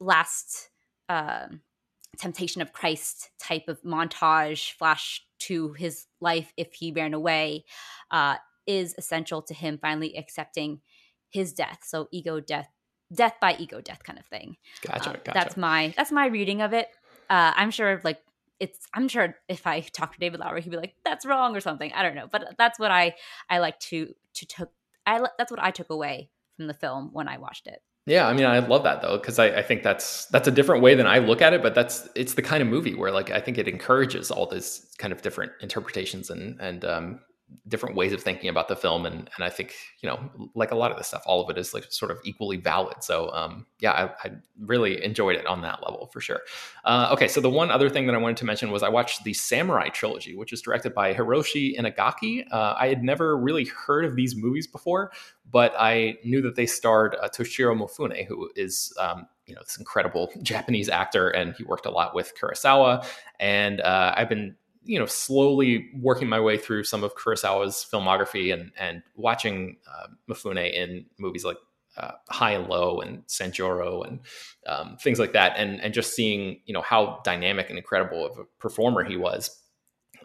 last. 0.00 0.70
Uh, 1.08 1.46
temptation 2.18 2.62
of 2.62 2.72
Christ 2.72 3.30
type 3.38 3.68
of 3.68 3.82
montage 3.82 4.72
flash 4.72 5.22
to 5.38 5.72
his 5.74 6.06
life 6.20 6.52
if 6.56 6.72
he 6.72 6.92
ran 6.92 7.14
away 7.14 7.64
uh, 8.10 8.36
is 8.66 8.94
essential 8.98 9.42
to 9.42 9.54
him 9.54 9.78
finally 9.80 10.16
accepting 10.16 10.80
his 11.28 11.52
death. 11.52 11.80
So 11.84 12.08
ego 12.10 12.40
death, 12.40 12.68
death 13.12 13.34
by 13.40 13.56
ego 13.58 13.80
death 13.80 14.02
kind 14.04 14.18
of 14.18 14.26
thing. 14.26 14.56
Gotcha, 14.82 15.10
uh, 15.10 15.12
gotcha. 15.12 15.30
That's 15.34 15.56
my 15.56 15.94
that's 15.96 16.12
my 16.12 16.26
reading 16.26 16.62
of 16.62 16.72
it. 16.72 16.88
Uh, 17.28 17.52
I'm 17.56 17.70
sure 17.70 18.00
like 18.04 18.20
it's 18.60 18.86
I'm 18.94 19.08
sure 19.08 19.36
if 19.48 19.66
I 19.66 19.80
talk 19.80 20.14
to 20.14 20.18
David 20.18 20.40
Lowery, 20.40 20.62
he'd 20.62 20.70
be 20.70 20.76
like, 20.76 20.94
"That's 21.04 21.26
wrong" 21.26 21.56
or 21.56 21.60
something. 21.60 21.92
I 21.92 22.02
don't 22.02 22.14
know, 22.14 22.28
but 22.30 22.54
that's 22.58 22.78
what 22.78 22.90
I 22.90 23.14
I 23.50 23.58
like 23.58 23.78
to 23.80 24.14
to 24.34 24.46
took. 24.46 24.72
I 25.06 25.24
that's 25.38 25.50
what 25.50 25.62
I 25.62 25.70
took 25.70 25.90
away 25.90 26.30
from 26.56 26.66
the 26.66 26.74
film 26.74 27.10
when 27.12 27.28
I 27.28 27.38
watched 27.38 27.66
it. 27.66 27.82
Yeah, 28.06 28.28
I 28.28 28.34
mean, 28.34 28.46
I 28.46 28.60
love 28.60 28.84
that 28.84 29.02
though 29.02 29.18
because 29.18 29.40
I, 29.40 29.46
I, 29.46 29.62
think 29.62 29.82
that's 29.82 30.26
that's 30.26 30.46
a 30.46 30.52
different 30.52 30.80
way 30.80 30.94
than 30.94 31.08
I 31.08 31.18
look 31.18 31.42
at 31.42 31.52
it, 31.52 31.60
but 31.62 31.74
that's 31.74 32.08
it's 32.14 32.34
the 32.34 32.42
kind 32.42 32.62
of 32.62 32.68
movie 32.68 32.94
where 32.94 33.10
like 33.10 33.30
I 33.30 33.40
think 33.40 33.58
it 33.58 33.66
encourages 33.66 34.30
all 34.30 34.46
this 34.46 34.94
kind 34.98 35.12
of 35.12 35.22
different 35.22 35.50
interpretations 35.60 36.30
and 36.30 36.58
and 36.60 36.84
um, 36.84 37.20
different 37.68 37.94
ways 37.94 38.12
of 38.12 38.22
thinking 38.22 38.48
about 38.48 38.68
the 38.68 38.76
film 38.76 39.06
and 39.06 39.30
and 39.34 39.44
I 39.44 39.48
think 39.48 39.74
you 40.00 40.08
know 40.08 40.18
like 40.54 40.72
a 40.72 40.74
lot 40.74 40.90
of 40.90 40.96
this 40.96 41.08
stuff 41.08 41.22
all 41.26 41.42
of 41.42 41.50
it 41.50 41.58
is 41.58 41.72
like 41.72 41.84
sort 41.90 42.10
of 42.10 42.18
equally 42.24 42.56
valid. 42.56 43.02
So 43.02 43.30
um, 43.32 43.66
yeah 43.80 43.92
I, 43.92 44.28
I, 44.28 44.32
really 44.60 45.04
enjoyed 45.04 45.36
it 45.36 45.46
on 45.46 45.62
that 45.62 45.82
level 45.82 46.08
for 46.12 46.20
sure. 46.20 46.40
Uh, 46.84 47.08
okay 47.12 47.28
so 47.28 47.40
the 47.40 47.50
one 47.50 47.70
other 47.70 47.88
thing 47.88 48.06
that 48.06 48.14
I 48.14 48.18
wanted 48.18 48.36
to 48.38 48.44
mention 48.44 48.70
was 48.70 48.82
I 48.82 48.88
watched 48.88 49.24
the 49.24 49.32
Samurai 49.32 49.88
trilogy 49.88 50.34
which 50.36 50.52
is 50.52 50.60
directed 50.60 50.94
by 50.94 51.14
Hiroshi 51.14 51.78
Inagaki. 51.78 52.46
Uh, 52.50 52.74
I 52.78 52.88
had 52.88 53.02
never 53.04 53.36
really 53.36 53.66
heard 53.66 54.04
of 54.04 54.16
these 54.16 54.34
movies 54.34 54.66
before 54.66 55.12
but 55.50 55.72
I 55.78 56.18
knew 56.24 56.42
that 56.42 56.56
they 56.56 56.66
starred 56.66 57.16
uh, 57.22 57.28
Toshiro 57.28 57.78
Mifune 57.78 58.26
who 58.26 58.50
is 58.56 58.92
um, 58.98 59.26
you 59.46 59.54
know 59.54 59.60
this 59.62 59.78
incredible 59.78 60.30
Japanese 60.42 60.88
actor 60.88 61.28
and 61.28 61.54
he 61.54 61.64
worked 61.64 61.86
a 61.86 61.90
lot 61.90 62.14
with 62.14 62.32
Kurosawa. 62.40 63.06
And 63.38 63.80
uh, 63.80 64.14
I've 64.16 64.28
been 64.28 64.56
you 64.86 64.98
know 64.98 65.06
slowly 65.06 65.90
working 66.00 66.28
my 66.28 66.40
way 66.40 66.56
through 66.56 66.84
some 66.84 67.04
of 67.04 67.14
Kurosawa's 67.14 67.86
filmography 67.90 68.52
and 68.52 68.72
and 68.78 69.02
watching 69.14 69.76
uh, 69.90 70.06
Mifune 70.30 70.72
in 70.72 71.06
movies 71.18 71.44
like 71.44 71.58
uh, 71.96 72.12
High 72.28 72.52
and 72.52 72.68
Low 72.68 73.00
and 73.00 73.26
Sanjuro 73.26 74.06
and 74.06 74.20
um, 74.66 74.96
things 74.98 75.18
like 75.18 75.32
that, 75.32 75.54
and 75.56 75.80
and 75.80 75.92
just 75.92 76.14
seeing 76.14 76.60
you 76.66 76.74
know 76.74 76.82
how 76.82 77.20
dynamic 77.24 77.68
and 77.68 77.78
incredible 77.78 78.24
of 78.24 78.38
a 78.38 78.44
performer 78.58 79.04
he 79.04 79.16
was. 79.16 79.62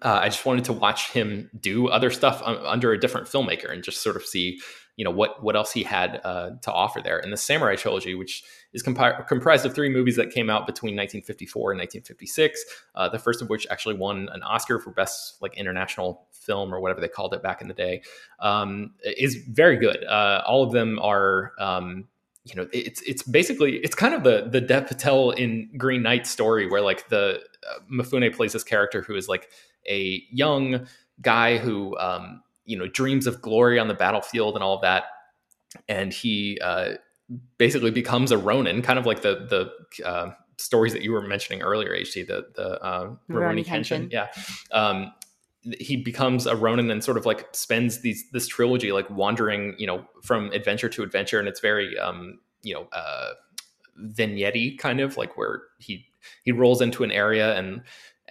Uh, 0.01 0.19
I 0.23 0.29
just 0.29 0.45
wanted 0.45 0.65
to 0.65 0.73
watch 0.73 1.11
him 1.11 1.49
do 1.59 1.87
other 1.87 2.09
stuff 2.09 2.41
under 2.43 2.91
a 2.91 2.99
different 2.99 3.27
filmmaker 3.27 3.71
and 3.71 3.83
just 3.83 4.01
sort 4.01 4.15
of 4.15 4.25
see 4.25 4.59
you 4.97 5.05
know 5.05 5.11
what 5.11 5.41
what 5.43 5.55
else 5.55 5.71
he 5.71 5.83
had 5.83 6.21
uh, 6.23 6.51
to 6.61 6.71
offer 6.71 7.01
there. 7.01 7.19
And 7.19 7.31
the 7.31 7.37
Samurai 7.37 7.75
trilogy, 7.75 8.15
which 8.15 8.43
is 8.73 8.83
compi- 8.83 9.27
comprised 9.27 9.65
of 9.65 9.73
three 9.73 9.89
movies 9.89 10.15
that 10.15 10.31
came 10.31 10.49
out 10.49 10.65
between 10.65 10.95
1954 10.95 11.71
and 11.71 11.79
1956. 11.79 12.65
Uh, 12.95 13.09
the 13.09 13.19
first 13.19 13.41
of 13.41 13.49
which 13.49 13.65
actually 13.69 13.95
won 13.95 14.29
an 14.31 14.43
Oscar 14.43 14.79
for 14.79 14.91
best 14.91 15.41
like 15.41 15.57
international 15.57 16.27
film 16.31 16.73
or 16.73 16.79
whatever 16.79 17.01
they 17.01 17.07
called 17.07 17.33
it 17.33 17.41
back 17.41 17.61
in 17.61 17.67
the 17.67 17.73
day, 17.73 18.01
um, 18.39 18.93
is 19.03 19.35
very 19.49 19.77
good. 19.77 20.03
Uh, 20.05 20.43
all 20.45 20.63
of 20.63 20.71
them 20.71 20.99
are. 20.99 21.53
Um, 21.59 22.07
you 22.43 22.55
know 22.55 22.67
it's 22.73 23.03
it's 23.03 23.21
basically 23.21 23.77
it's 23.77 23.93
kind 23.93 24.15
of 24.15 24.23
the 24.23 24.47
the 24.49 24.59
Dev 24.59 24.87
Patel 24.87 25.29
in 25.29 25.69
Green 25.77 26.01
Knight 26.01 26.25
story 26.25 26.67
where 26.67 26.81
like 26.81 27.07
the 27.09 27.39
uh, 27.69 27.79
Mifune 27.91 28.35
plays 28.35 28.53
this 28.53 28.63
character 28.63 29.03
who 29.03 29.15
is 29.15 29.27
like 29.27 29.49
a 29.87 30.23
young 30.31 30.87
guy 31.21 31.57
who 31.57 31.95
um, 31.99 32.41
you 32.71 32.77
know 32.77 32.87
dreams 32.87 33.27
of 33.27 33.41
glory 33.41 33.77
on 33.77 33.87
the 33.87 33.93
battlefield 33.93 34.55
and 34.55 34.63
all 34.63 34.75
of 34.75 34.81
that, 34.81 35.03
and 35.89 36.13
he 36.13 36.57
uh, 36.63 36.93
basically 37.57 37.91
becomes 37.91 38.31
a 38.31 38.37
Ronin, 38.37 38.81
kind 38.81 38.97
of 38.97 39.05
like 39.05 39.21
the 39.21 39.45
the 39.99 40.05
uh, 40.07 40.31
stories 40.57 40.93
that 40.93 41.01
you 41.01 41.11
were 41.11 41.21
mentioning 41.21 41.61
earlier, 41.61 41.91
HT, 41.91 42.27
the 42.27 42.47
the 42.55 42.81
uh, 42.81 43.11
Rurouni 43.29 43.65
Kenshin, 43.65 44.11
yeah. 44.11 44.27
Um, 44.71 45.13
he 45.79 45.95
becomes 45.95 46.47
a 46.47 46.55
Ronin 46.55 46.89
and 46.89 47.03
sort 47.03 47.17
of 47.17 47.25
like 47.25 47.47
spends 47.53 47.99
these 47.99 48.29
this 48.31 48.47
trilogy 48.47 48.91
like 48.91 49.09
wandering, 49.09 49.75
you 49.77 49.85
know, 49.85 50.05
from 50.23 50.51
adventure 50.53 50.89
to 50.89 51.03
adventure, 51.03 51.39
and 51.39 51.47
it's 51.47 51.59
very 51.59 51.99
um, 51.99 52.39
you 52.63 52.73
know, 52.73 52.87
uh, 52.93 53.31
vignette 53.97 54.79
kind 54.79 55.01
of 55.01 55.17
like 55.17 55.37
where 55.37 55.63
he 55.79 56.05
he 56.43 56.51
rolls 56.51 56.81
into 56.81 57.03
an 57.03 57.11
area 57.11 57.57
and 57.57 57.81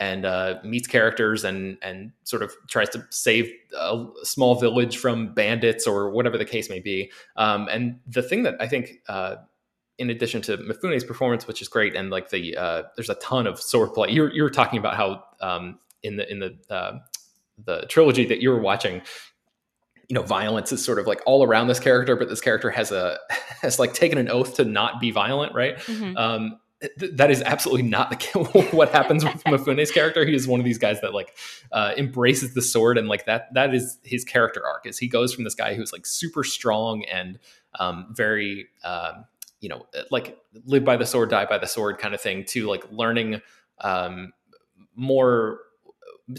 and 0.00 0.24
uh, 0.24 0.58
meets 0.64 0.88
characters 0.88 1.44
and 1.44 1.76
and 1.82 2.10
sort 2.24 2.42
of 2.42 2.52
tries 2.68 2.88
to 2.88 3.06
save 3.10 3.52
a 3.78 4.06
small 4.22 4.58
village 4.58 4.96
from 4.96 5.34
bandits 5.34 5.86
or 5.86 6.10
whatever 6.10 6.38
the 6.38 6.44
case 6.44 6.68
may 6.70 6.80
be. 6.80 7.12
Um, 7.36 7.68
and 7.70 8.00
the 8.06 8.22
thing 8.22 8.42
that 8.44 8.56
I 8.60 8.66
think, 8.66 8.94
uh, 9.08 9.36
in 9.98 10.08
addition 10.08 10.40
to 10.42 10.56
Mifune's 10.56 11.04
performance, 11.04 11.46
which 11.46 11.60
is 11.60 11.68
great, 11.68 11.94
and 11.94 12.10
like 12.10 12.30
the 12.30 12.56
uh, 12.56 12.82
there's 12.96 13.10
a 13.10 13.14
ton 13.16 13.46
of 13.46 13.60
sword 13.60 13.92
play. 13.92 14.10
You're 14.10 14.32
you're 14.32 14.50
talking 14.50 14.78
about 14.78 14.96
how 14.96 15.22
um, 15.40 15.78
in 16.02 16.16
the 16.16 16.30
in 16.30 16.38
the 16.40 16.56
uh, 16.70 16.98
the 17.64 17.84
trilogy 17.88 18.24
that 18.24 18.40
you 18.40 18.48
were 18.48 18.60
watching, 18.60 19.02
you 20.08 20.14
know, 20.14 20.22
violence 20.22 20.72
is 20.72 20.82
sort 20.82 20.98
of 20.98 21.06
like 21.06 21.20
all 21.26 21.44
around 21.44 21.68
this 21.68 21.78
character, 21.78 22.16
but 22.16 22.30
this 22.30 22.40
character 22.40 22.70
has 22.70 22.90
a 22.90 23.18
has 23.60 23.78
like 23.78 23.92
taken 23.92 24.16
an 24.16 24.30
oath 24.30 24.56
to 24.56 24.64
not 24.64 24.98
be 24.98 25.10
violent, 25.10 25.54
right? 25.54 25.76
Mm-hmm. 25.76 26.16
Um, 26.16 26.59
th- 26.80 27.12
that 27.14 27.30
is 27.30 27.42
absolutely 27.42 27.82
not 27.82 28.10
the 28.10 28.68
what 28.72 28.90
happens 28.90 29.24
with 29.24 29.34
Mifune's 29.44 29.90
character. 29.90 30.24
He 30.24 30.34
is 30.34 30.46
one 30.46 30.60
of 30.60 30.64
these 30.64 30.78
guys 30.78 31.00
that 31.00 31.14
like 31.14 31.36
uh, 31.72 31.92
embraces 31.96 32.54
the 32.54 32.62
sword, 32.62 32.98
and 32.98 33.08
like 33.08 33.26
that 33.26 33.52
that 33.54 33.74
is 33.74 33.98
his 34.02 34.24
character 34.24 34.64
arc. 34.66 34.86
Is 34.86 34.98
he 34.98 35.08
goes 35.08 35.34
from 35.34 35.44
this 35.44 35.54
guy 35.54 35.74
who's 35.74 35.92
like 35.92 36.06
super 36.06 36.44
strong 36.44 37.04
and 37.04 37.38
um, 37.78 38.06
very 38.10 38.68
um, 38.84 39.24
you 39.60 39.68
know 39.68 39.86
like 40.10 40.38
live 40.64 40.84
by 40.84 40.96
the 40.96 41.06
sword, 41.06 41.30
die 41.30 41.46
by 41.46 41.58
the 41.58 41.66
sword 41.66 41.98
kind 41.98 42.14
of 42.14 42.20
thing, 42.20 42.44
to 42.46 42.66
like 42.66 42.84
learning 42.90 43.40
um, 43.80 44.32
more 44.94 45.60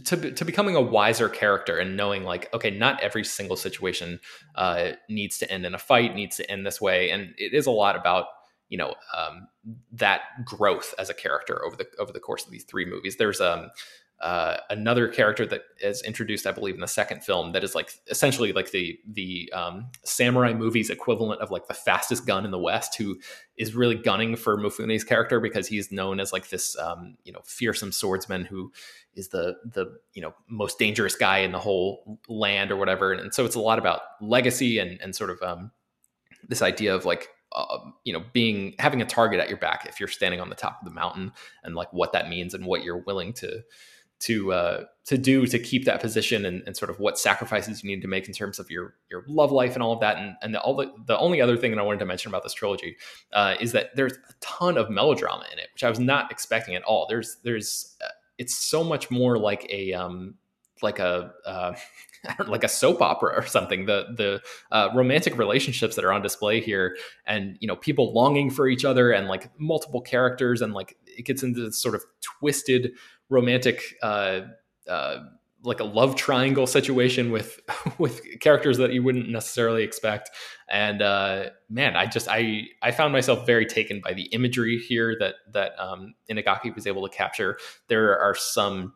to, 0.06 0.32
to 0.32 0.46
becoming 0.46 0.76
a 0.76 0.82
wiser 0.82 1.28
character 1.28 1.78
and 1.78 1.98
knowing 1.98 2.24
like 2.24 2.54
okay 2.54 2.72
not 2.72 3.02
every 3.02 3.24
single 3.24 3.58
situation 3.58 4.20
uh, 4.56 4.92
needs 5.10 5.38
to 5.40 5.52
end 5.52 5.66
in 5.66 5.76
a 5.76 5.78
fight 5.78 6.16
needs 6.16 6.38
to 6.38 6.50
end 6.50 6.66
this 6.66 6.80
way 6.80 7.12
and 7.12 7.34
it 7.38 7.54
is 7.54 7.66
a 7.66 7.72
lot 7.72 7.96
about 7.96 8.28
you 8.72 8.78
know 8.78 8.96
um, 9.16 9.48
that 9.92 10.22
growth 10.44 10.96
as 10.98 11.12
a 11.12 11.14
character 11.14 11.64
over 11.64 11.76
the 11.76 11.86
over 12.00 12.12
the 12.12 12.20
course 12.20 12.44
of 12.44 12.52
these 12.52 12.64
three 12.64 12.86
movies. 12.86 13.18
There's 13.18 13.40
um 13.40 13.70
uh, 14.22 14.58
another 14.70 15.08
character 15.08 15.48
that 15.48 15.64
is 15.80 16.04
introduced, 16.04 16.46
I 16.46 16.52
believe, 16.52 16.76
in 16.76 16.82
the 16.82 16.88
second 16.88 17.24
film 17.24 17.54
that 17.54 17.64
is 17.64 17.74
like 17.74 17.92
essentially 18.08 18.54
like 18.54 18.70
the 18.70 19.00
the 19.08 19.52
um, 19.52 19.88
samurai 20.04 20.54
movies 20.54 20.92
equivalent 20.92 21.42
of 21.42 21.50
like 21.50 21.68
the 21.68 21.74
fastest 21.74 22.28
gun 22.28 22.46
in 22.46 22.52
the 22.52 22.60
West, 22.60 22.96
who 22.96 23.20
is 23.58 23.74
really 23.74 23.96
gunning 23.96 24.36
for 24.36 24.58
Mifune's 24.58 25.04
character 25.04 25.40
because 25.40 25.68
he's 25.68 25.92
known 25.92 26.20
as 26.20 26.32
like 26.32 26.50
this 26.50 26.78
um, 26.78 27.18
you 27.24 27.34
know 27.34 27.42
fearsome 27.44 27.92
swordsman 27.92 28.46
who 28.46 28.72
is 29.16 29.30
the 29.30 29.58
the 29.66 29.98
you 30.14 30.22
know 30.22 30.36
most 30.48 30.78
dangerous 30.78 31.16
guy 31.16 31.40
in 31.40 31.52
the 31.52 31.60
whole 31.60 32.20
land 32.30 32.72
or 32.72 32.76
whatever. 32.76 33.12
And, 33.12 33.22
and 33.22 33.34
so 33.34 33.44
it's 33.44 33.56
a 33.56 33.60
lot 33.60 33.80
about 33.80 34.02
legacy 34.22 34.78
and 34.78 35.02
and 35.02 35.16
sort 35.16 35.32
of 35.32 35.42
um, 35.42 35.72
this 36.48 36.62
idea 36.62 36.94
of 36.94 37.06
like 37.06 37.30
uh, 37.54 37.80
you 38.04 38.14
know 38.14 38.24
being 38.34 38.76
having 38.80 39.02
a 39.02 39.06
target 39.06 39.40
at 39.40 39.50
your 39.50 39.58
back 39.58 39.86
if 39.88 40.00
you're 40.00 40.10
standing 40.10 40.40
on 40.40 40.50
the 40.50 40.56
top 40.56 40.80
of 40.82 40.86
the 40.88 40.94
mountain 40.94 41.32
and 41.64 41.76
like 41.76 41.92
what 41.94 42.14
that 42.14 42.30
means 42.30 42.54
and 42.54 42.66
what 42.66 42.84
you're 42.84 43.00
willing 43.00 43.34
to 43.34 43.62
to 44.22 44.54
uh, 44.54 44.84
to 45.06 45.18
do 45.18 45.46
to 45.48 45.60
keep 45.60 45.86
that 45.86 46.00
position 46.00 46.46
and, 46.46 46.62
and, 46.66 46.78
sort 46.78 46.92
of 46.92 47.00
what 47.00 47.18
sacrifices 47.18 47.84
you 47.84 47.90
need 47.90 48.02
to 48.04 48.08
make 48.08 48.28
in 48.28 48.34
terms 48.34 48.60
of 48.60 48.70
your 48.70 48.96
your 49.10 49.24
love 49.28 49.52
life 49.52 49.74
and 49.74 49.84
all 49.84 49.92
of 49.92 50.00
that. 50.00 50.18
And, 50.18 50.36
and 50.42 50.54
the, 50.54 50.62
all 50.62 50.76
the, 50.76 50.92
the 51.08 51.18
only 51.18 51.42
other 51.42 51.58
thing 51.58 51.72
that 51.72 51.80
I 51.80 51.84
wanted 51.84 52.00
to 52.00 52.06
mention 52.06 52.30
about 52.30 52.44
this 52.44 52.54
trilogy 52.54 52.98
uh, 53.34 53.56
is 53.60 53.72
that 53.72 53.96
there's 53.96 54.14
a 54.14 54.34
ton 54.40 54.78
of 54.78 54.90
melodrama 54.90 55.46
in 55.52 55.60
it 55.60 55.70
which 55.74 55.84
I 55.84 55.90
was 55.90 56.00
not 56.00 56.32
expecting 56.32 56.76
at 56.76 56.84
all. 56.84 57.08
There's 57.10 57.38
there's 57.44 57.98
uh, 58.04 58.10
it's 58.38 58.56
so 58.56 58.84
much 58.84 59.10
more 59.12 59.38
like 59.38 59.66
a 59.70 59.94
um, 59.94 60.36
like 60.84 61.00
a 61.00 61.32
uh, 61.46 61.74
like 62.48 62.64
a 62.64 62.68
soap 62.68 63.02
opera 63.02 63.34
or 63.36 63.46
something. 63.46 63.86
The 63.86 64.06
the 64.16 64.42
uh, 64.72 64.90
romantic 64.96 65.38
relationships 65.38 65.96
that 65.96 66.06
are 66.06 66.12
on 66.12 66.22
display 66.22 66.62
here, 66.62 66.98
and 67.26 67.58
you 67.60 67.68
know 67.68 67.76
people 67.76 68.14
longing 68.14 68.50
for 68.50 68.68
each 68.68 68.86
other, 68.86 69.12
and 69.12 69.28
like 69.28 69.50
multiple 69.60 70.02
characters, 70.02 70.62
and 70.62 70.74
like 70.74 70.98
it 71.06 71.26
gets 71.26 71.44
into 71.44 71.62
this 71.62 71.82
sort 71.82 71.96
of 71.96 72.04
twisted 72.22 72.92
romantic. 73.30 73.96
Uh, 74.02 74.42
uh, 74.90 75.20
like 75.64 75.80
a 75.80 75.84
love 75.84 76.16
triangle 76.16 76.66
situation 76.66 77.32
with 77.32 77.60
with 78.00 78.22
characters 78.40 78.78
that 78.78 78.94
you 78.94 79.04
wouldn't 79.04 79.30
necessarily 79.30 79.84
expect 79.84 80.32
and 80.70 81.02
uh, 81.02 81.46
man 81.70 81.96
i 81.96 82.06
just 82.06 82.28
i 82.28 82.64
i 82.82 82.90
found 82.92 83.14
myself 83.14 83.46
very 83.46 83.66
taken 83.66 84.02
by 84.04 84.12
the 84.14 84.24
imagery 84.32 84.78
here 84.78 85.16
that 85.20 85.36
that 85.52 85.74
um, 85.80 86.16
inagaki 86.32 86.74
was 86.74 86.88
able 86.88 87.08
to 87.08 87.16
capture 87.16 87.58
there 87.90 88.20
are 88.20 88.34
some 88.34 88.94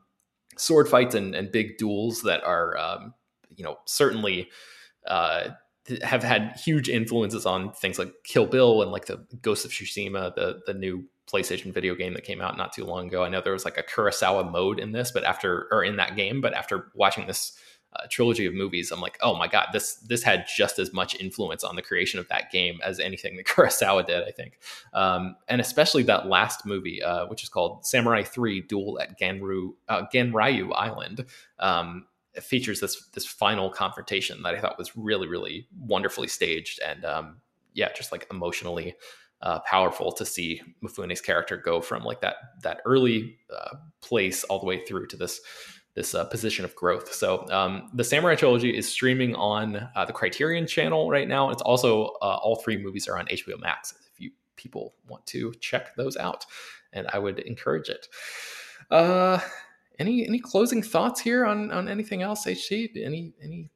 sword 0.57 0.87
fights 0.87 1.15
and, 1.15 1.35
and 1.35 1.51
big 1.51 1.77
duels 1.77 2.21
that 2.23 2.43
are, 2.43 2.77
um, 2.77 3.13
you 3.55 3.63
know, 3.63 3.77
certainly 3.85 4.49
uh, 5.07 5.49
have 6.01 6.23
had 6.23 6.59
huge 6.63 6.89
influences 6.89 7.45
on 7.45 7.71
things 7.73 7.99
like 7.99 8.11
Kill 8.23 8.45
Bill 8.45 8.81
and 8.81 8.91
like 8.91 9.05
the 9.05 9.25
Ghost 9.41 9.65
of 9.65 9.71
Tsushima, 9.71 10.33
the 10.35 10.61
the 10.65 10.73
new 10.73 11.05
PlayStation 11.31 11.73
video 11.73 11.95
game 11.95 12.13
that 12.13 12.23
came 12.23 12.41
out 12.41 12.57
not 12.57 12.73
too 12.73 12.85
long 12.85 13.07
ago. 13.07 13.23
I 13.23 13.29
know 13.29 13.41
there 13.41 13.53
was 13.53 13.65
like 13.65 13.77
a 13.77 13.83
Kurosawa 13.83 14.49
mode 14.51 14.79
in 14.79 14.91
this, 14.91 15.11
but 15.11 15.23
after 15.23 15.67
or 15.71 15.83
in 15.83 15.95
that 15.97 16.15
game, 16.15 16.41
but 16.41 16.53
after 16.53 16.91
watching 16.93 17.27
this 17.27 17.57
uh, 17.95 18.07
trilogy 18.09 18.45
of 18.45 18.53
movies, 18.53 18.91
I'm 18.91 19.01
like, 19.01 19.17
oh 19.21 19.35
my 19.35 19.47
god, 19.47 19.67
this 19.73 19.95
this 19.95 20.23
had 20.23 20.45
just 20.55 20.79
as 20.79 20.93
much 20.93 21.15
influence 21.19 21.63
on 21.63 21.75
the 21.75 21.81
creation 21.81 22.19
of 22.19 22.27
that 22.29 22.51
game 22.51 22.79
as 22.83 22.99
anything 22.99 23.35
that 23.37 23.45
Kurosawa 23.45 24.05
did, 24.05 24.23
I 24.23 24.31
think, 24.31 24.59
um, 24.93 25.35
and 25.47 25.61
especially 25.61 26.03
that 26.03 26.27
last 26.27 26.65
movie, 26.65 27.01
uh, 27.01 27.27
which 27.27 27.43
is 27.43 27.49
called 27.49 27.85
Samurai 27.85 28.23
Three: 28.23 28.61
Duel 28.61 28.99
at 28.99 29.19
Ganru 29.19 29.73
uh, 29.87 30.03
Ganryu 30.13 30.71
Island. 30.75 31.25
Um, 31.59 32.05
features 32.41 32.81
this 32.81 33.07
this 33.13 33.25
final 33.25 33.69
confrontation 33.69 34.43
that 34.43 34.53
I 34.53 34.59
thought 34.59 34.77
was 34.77 34.97
really 34.97 35.25
really 35.25 35.69
wonderfully 35.79 36.27
staged 36.27 36.81
and 36.85 37.05
um, 37.05 37.37
yeah, 37.75 37.89
just 37.93 38.11
like 38.11 38.25
emotionally 38.31 38.95
uh, 39.41 39.59
powerful 39.59 40.11
to 40.13 40.25
see 40.25 40.61
Mifune's 40.83 41.21
character 41.21 41.57
go 41.57 41.81
from 41.81 42.03
like 42.03 42.21
that 42.21 42.35
that 42.63 42.81
early 42.85 43.37
uh, 43.55 43.75
place 44.01 44.43
all 44.45 44.59
the 44.59 44.65
way 44.65 44.83
through 44.85 45.07
to 45.07 45.17
this 45.17 45.41
this 45.95 46.13
uh, 46.13 46.25
position 46.25 46.65
of 46.65 46.75
growth. 46.75 47.13
So 47.13 47.49
um, 47.49 47.89
the 47.93 48.03
Samurai 48.03 48.35
trilogy 48.35 48.75
is 48.75 48.87
streaming 48.87 49.33
on 49.35 49.89
uh, 49.95 50.05
the 50.05 50.13
Criterion 50.13 50.67
channel 50.67 51.09
right 51.09 51.27
now. 51.27 51.49
It's 51.49 51.61
also 51.61 52.07
uh, 52.21 52.37
all 52.41 52.57
three 52.57 52.77
movies 52.77 53.07
are 53.07 53.17
on 53.17 53.25
HBO 53.27 53.59
Max. 53.59 53.93
If 54.13 54.19
you 54.19 54.31
people 54.57 54.93
want 55.07 55.25
to 55.27 55.53
check 55.61 55.95
those 55.95 56.17
out, 56.17 56.45
and 56.93 57.07
I 57.13 57.19
would 57.19 57.39
encourage 57.39 57.89
it. 57.89 58.07
Uh, 58.91 59.39
any 59.97 60.27
any 60.27 60.39
closing 60.39 60.83
thoughts 60.83 61.21
here 61.21 61.45
on 61.45 61.71
on 61.71 61.87
anything 61.87 62.21
else? 62.21 62.45
HT? 62.45 62.89
Any 63.03 63.33
any 63.41 63.69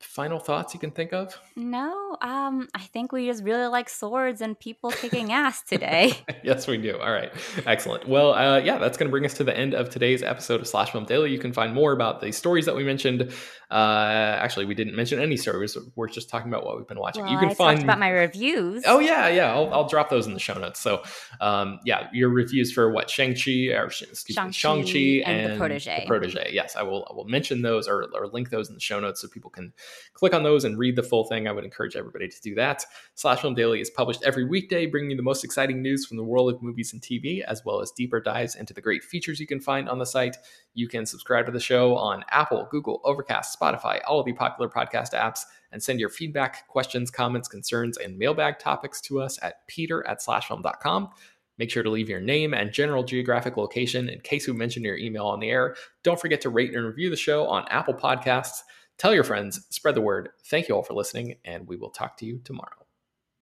final 0.00 0.38
thoughts 0.38 0.74
you 0.74 0.80
can 0.80 0.90
think 0.90 1.12
of? 1.12 1.38
No, 1.56 2.16
um, 2.20 2.68
I 2.74 2.80
think 2.80 3.12
we 3.12 3.26
just 3.26 3.42
really 3.42 3.66
like 3.66 3.88
swords 3.88 4.40
and 4.40 4.58
people 4.58 4.90
kicking 4.90 5.32
ass 5.32 5.62
today. 5.62 6.12
yes, 6.44 6.66
we 6.66 6.76
do. 6.76 6.98
All 6.98 7.10
right, 7.10 7.32
excellent. 7.66 8.08
Well, 8.08 8.34
uh, 8.34 8.58
yeah, 8.58 8.78
that's 8.78 8.98
going 8.98 9.08
to 9.08 9.10
bring 9.10 9.24
us 9.24 9.34
to 9.34 9.44
the 9.44 9.56
end 9.56 9.74
of 9.74 9.90
today's 9.90 10.22
episode 10.22 10.60
of 10.60 10.68
Slash 10.68 10.92
Film 10.92 11.04
Daily. 11.04 11.32
You 11.32 11.38
can 11.38 11.52
find 11.52 11.74
more 11.74 11.92
about 11.92 12.20
the 12.20 12.32
stories 12.32 12.66
that 12.66 12.76
we 12.76 12.84
mentioned. 12.84 13.32
Uh, 13.70 14.36
actually, 14.38 14.66
we 14.66 14.74
didn't 14.74 14.94
mention 14.94 15.20
any 15.20 15.36
stories. 15.36 15.76
We're 15.96 16.08
just 16.08 16.28
talking 16.28 16.48
about 16.48 16.64
what 16.64 16.76
we've 16.76 16.86
been 16.86 17.00
watching. 17.00 17.24
Well, 17.24 17.32
you 17.32 17.38
can 17.38 17.50
I 17.50 17.54
find 17.54 17.82
about 17.82 17.98
my 17.98 18.10
reviews. 18.10 18.84
Oh 18.86 19.00
yeah, 19.00 19.28
yeah. 19.28 19.52
I'll, 19.52 19.72
I'll, 19.72 19.88
drop 19.88 20.10
those 20.10 20.26
in 20.26 20.32
the 20.32 20.40
show 20.40 20.54
notes. 20.54 20.80
So, 20.80 21.02
um, 21.40 21.78
yeah, 21.84 22.08
your 22.12 22.28
reviews 22.28 22.72
for 22.72 22.90
what 22.90 23.10
Shang 23.10 23.34
Chi 23.34 23.72
or 23.74 23.90
Shang-Chi, 23.90 24.50
Shang-Chi 24.50 25.22
and, 25.24 25.40
and, 25.40 25.52
the 25.52 25.58
Protege. 25.58 26.00
The 26.00 26.06
Protege. 26.06 26.50
Yes, 26.52 26.76
I 26.76 26.82
will. 26.82 27.06
I 27.10 27.14
will 27.14 27.26
mention 27.26 27.62
those 27.62 27.88
or, 27.88 28.04
or 28.14 28.28
link 28.28 28.50
those 28.50 28.68
in 28.68 28.74
the 28.74 28.80
show 28.80 29.00
notes 29.00 29.20
so 29.20 29.28
people 29.28 29.50
can 29.50 29.72
click 30.14 30.34
on 30.34 30.42
those 30.42 30.64
and 30.64 30.78
read 30.78 30.96
the 30.96 31.02
full 31.02 31.24
thing. 31.24 31.46
I 31.46 31.52
would 31.52 31.64
encourage 31.64 31.96
everybody 31.96 32.28
to 32.28 32.40
do 32.40 32.54
that. 32.54 32.84
Slash 33.14 33.40
Film 33.40 33.54
Daily 33.54 33.80
is 33.80 33.90
published 33.90 34.22
every 34.24 34.44
weekday, 34.44 34.86
bringing 34.86 35.10
you 35.10 35.16
the 35.16 35.22
most 35.22 35.44
exciting 35.44 35.82
news 35.82 36.06
from 36.06 36.16
the 36.16 36.24
world 36.24 36.52
of 36.52 36.62
movies 36.62 36.92
and 36.92 37.02
TV, 37.02 37.42
as 37.42 37.64
well 37.64 37.80
as 37.80 37.90
deeper 37.90 38.20
dives 38.20 38.54
into 38.56 38.74
the 38.74 38.80
great 38.80 39.02
features 39.04 39.40
you 39.40 39.46
can 39.46 39.60
find 39.60 39.88
on 39.88 39.98
the 39.98 40.06
site. 40.06 40.36
You 40.74 40.88
can 40.88 41.06
subscribe 41.06 41.46
to 41.46 41.52
the 41.52 41.60
show 41.60 41.96
on 41.96 42.24
Apple, 42.30 42.68
Google, 42.70 43.00
Overcast, 43.04 43.58
Spotify, 43.58 44.00
all 44.06 44.22
the 44.22 44.32
popular 44.32 44.68
podcast 44.68 45.12
apps, 45.12 45.40
and 45.72 45.82
send 45.82 46.00
your 46.00 46.08
feedback, 46.08 46.68
questions, 46.68 47.10
comments, 47.10 47.48
concerns, 47.48 47.98
and 47.98 48.16
mailbag 48.16 48.58
topics 48.58 49.00
to 49.02 49.20
us 49.20 49.38
at 49.42 49.66
peter 49.66 50.06
at 50.06 50.20
slashfilm.com. 50.20 51.10
Make 51.58 51.70
sure 51.70 51.82
to 51.82 51.90
leave 51.90 52.08
your 52.08 52.20
name 52.20 52.52
and 52.52 52.72
general 52.72 53.04
geographic 53.04 53.56
location 53.56 54.08
in 54.08 54.20
case 54.20 54.46
we 54.46 54.54
mention 54.54 54.82
your 54.82 54.96
email 54.96 55.26
on 55.26 55.38
the 55.38 55.50
air. 55.50 55.76
Don't 56.02 56.20
forget 56.20 56.40
to 56.42 56.50
rate 56.50 56.74
and 56.74 56.84
review 56.84 57.10
the 57.10 57.16
show 57.16 57.46
on 57.46 57.66
Apple 57.68 57.94
Podcasts. 57.94 58.60
Tell 58.98 59.14
your 59.14 59.24
friends, 59.24 59.66
spread 59.70 59.94
the 59.94 60.00
word. 60.00 60.30
Thank 60.46 60.68
you 60.68 60.76
all 60.76 60.82
for 60.82 60.94
listening, 60.94 61.36
and 61.44 61.66
we 61.66 61.76
will 61.76 61.90
talk 61.90 62.16
to 62.18 62.26
you 62.26 62.40
tomorrow. 62.44 62.83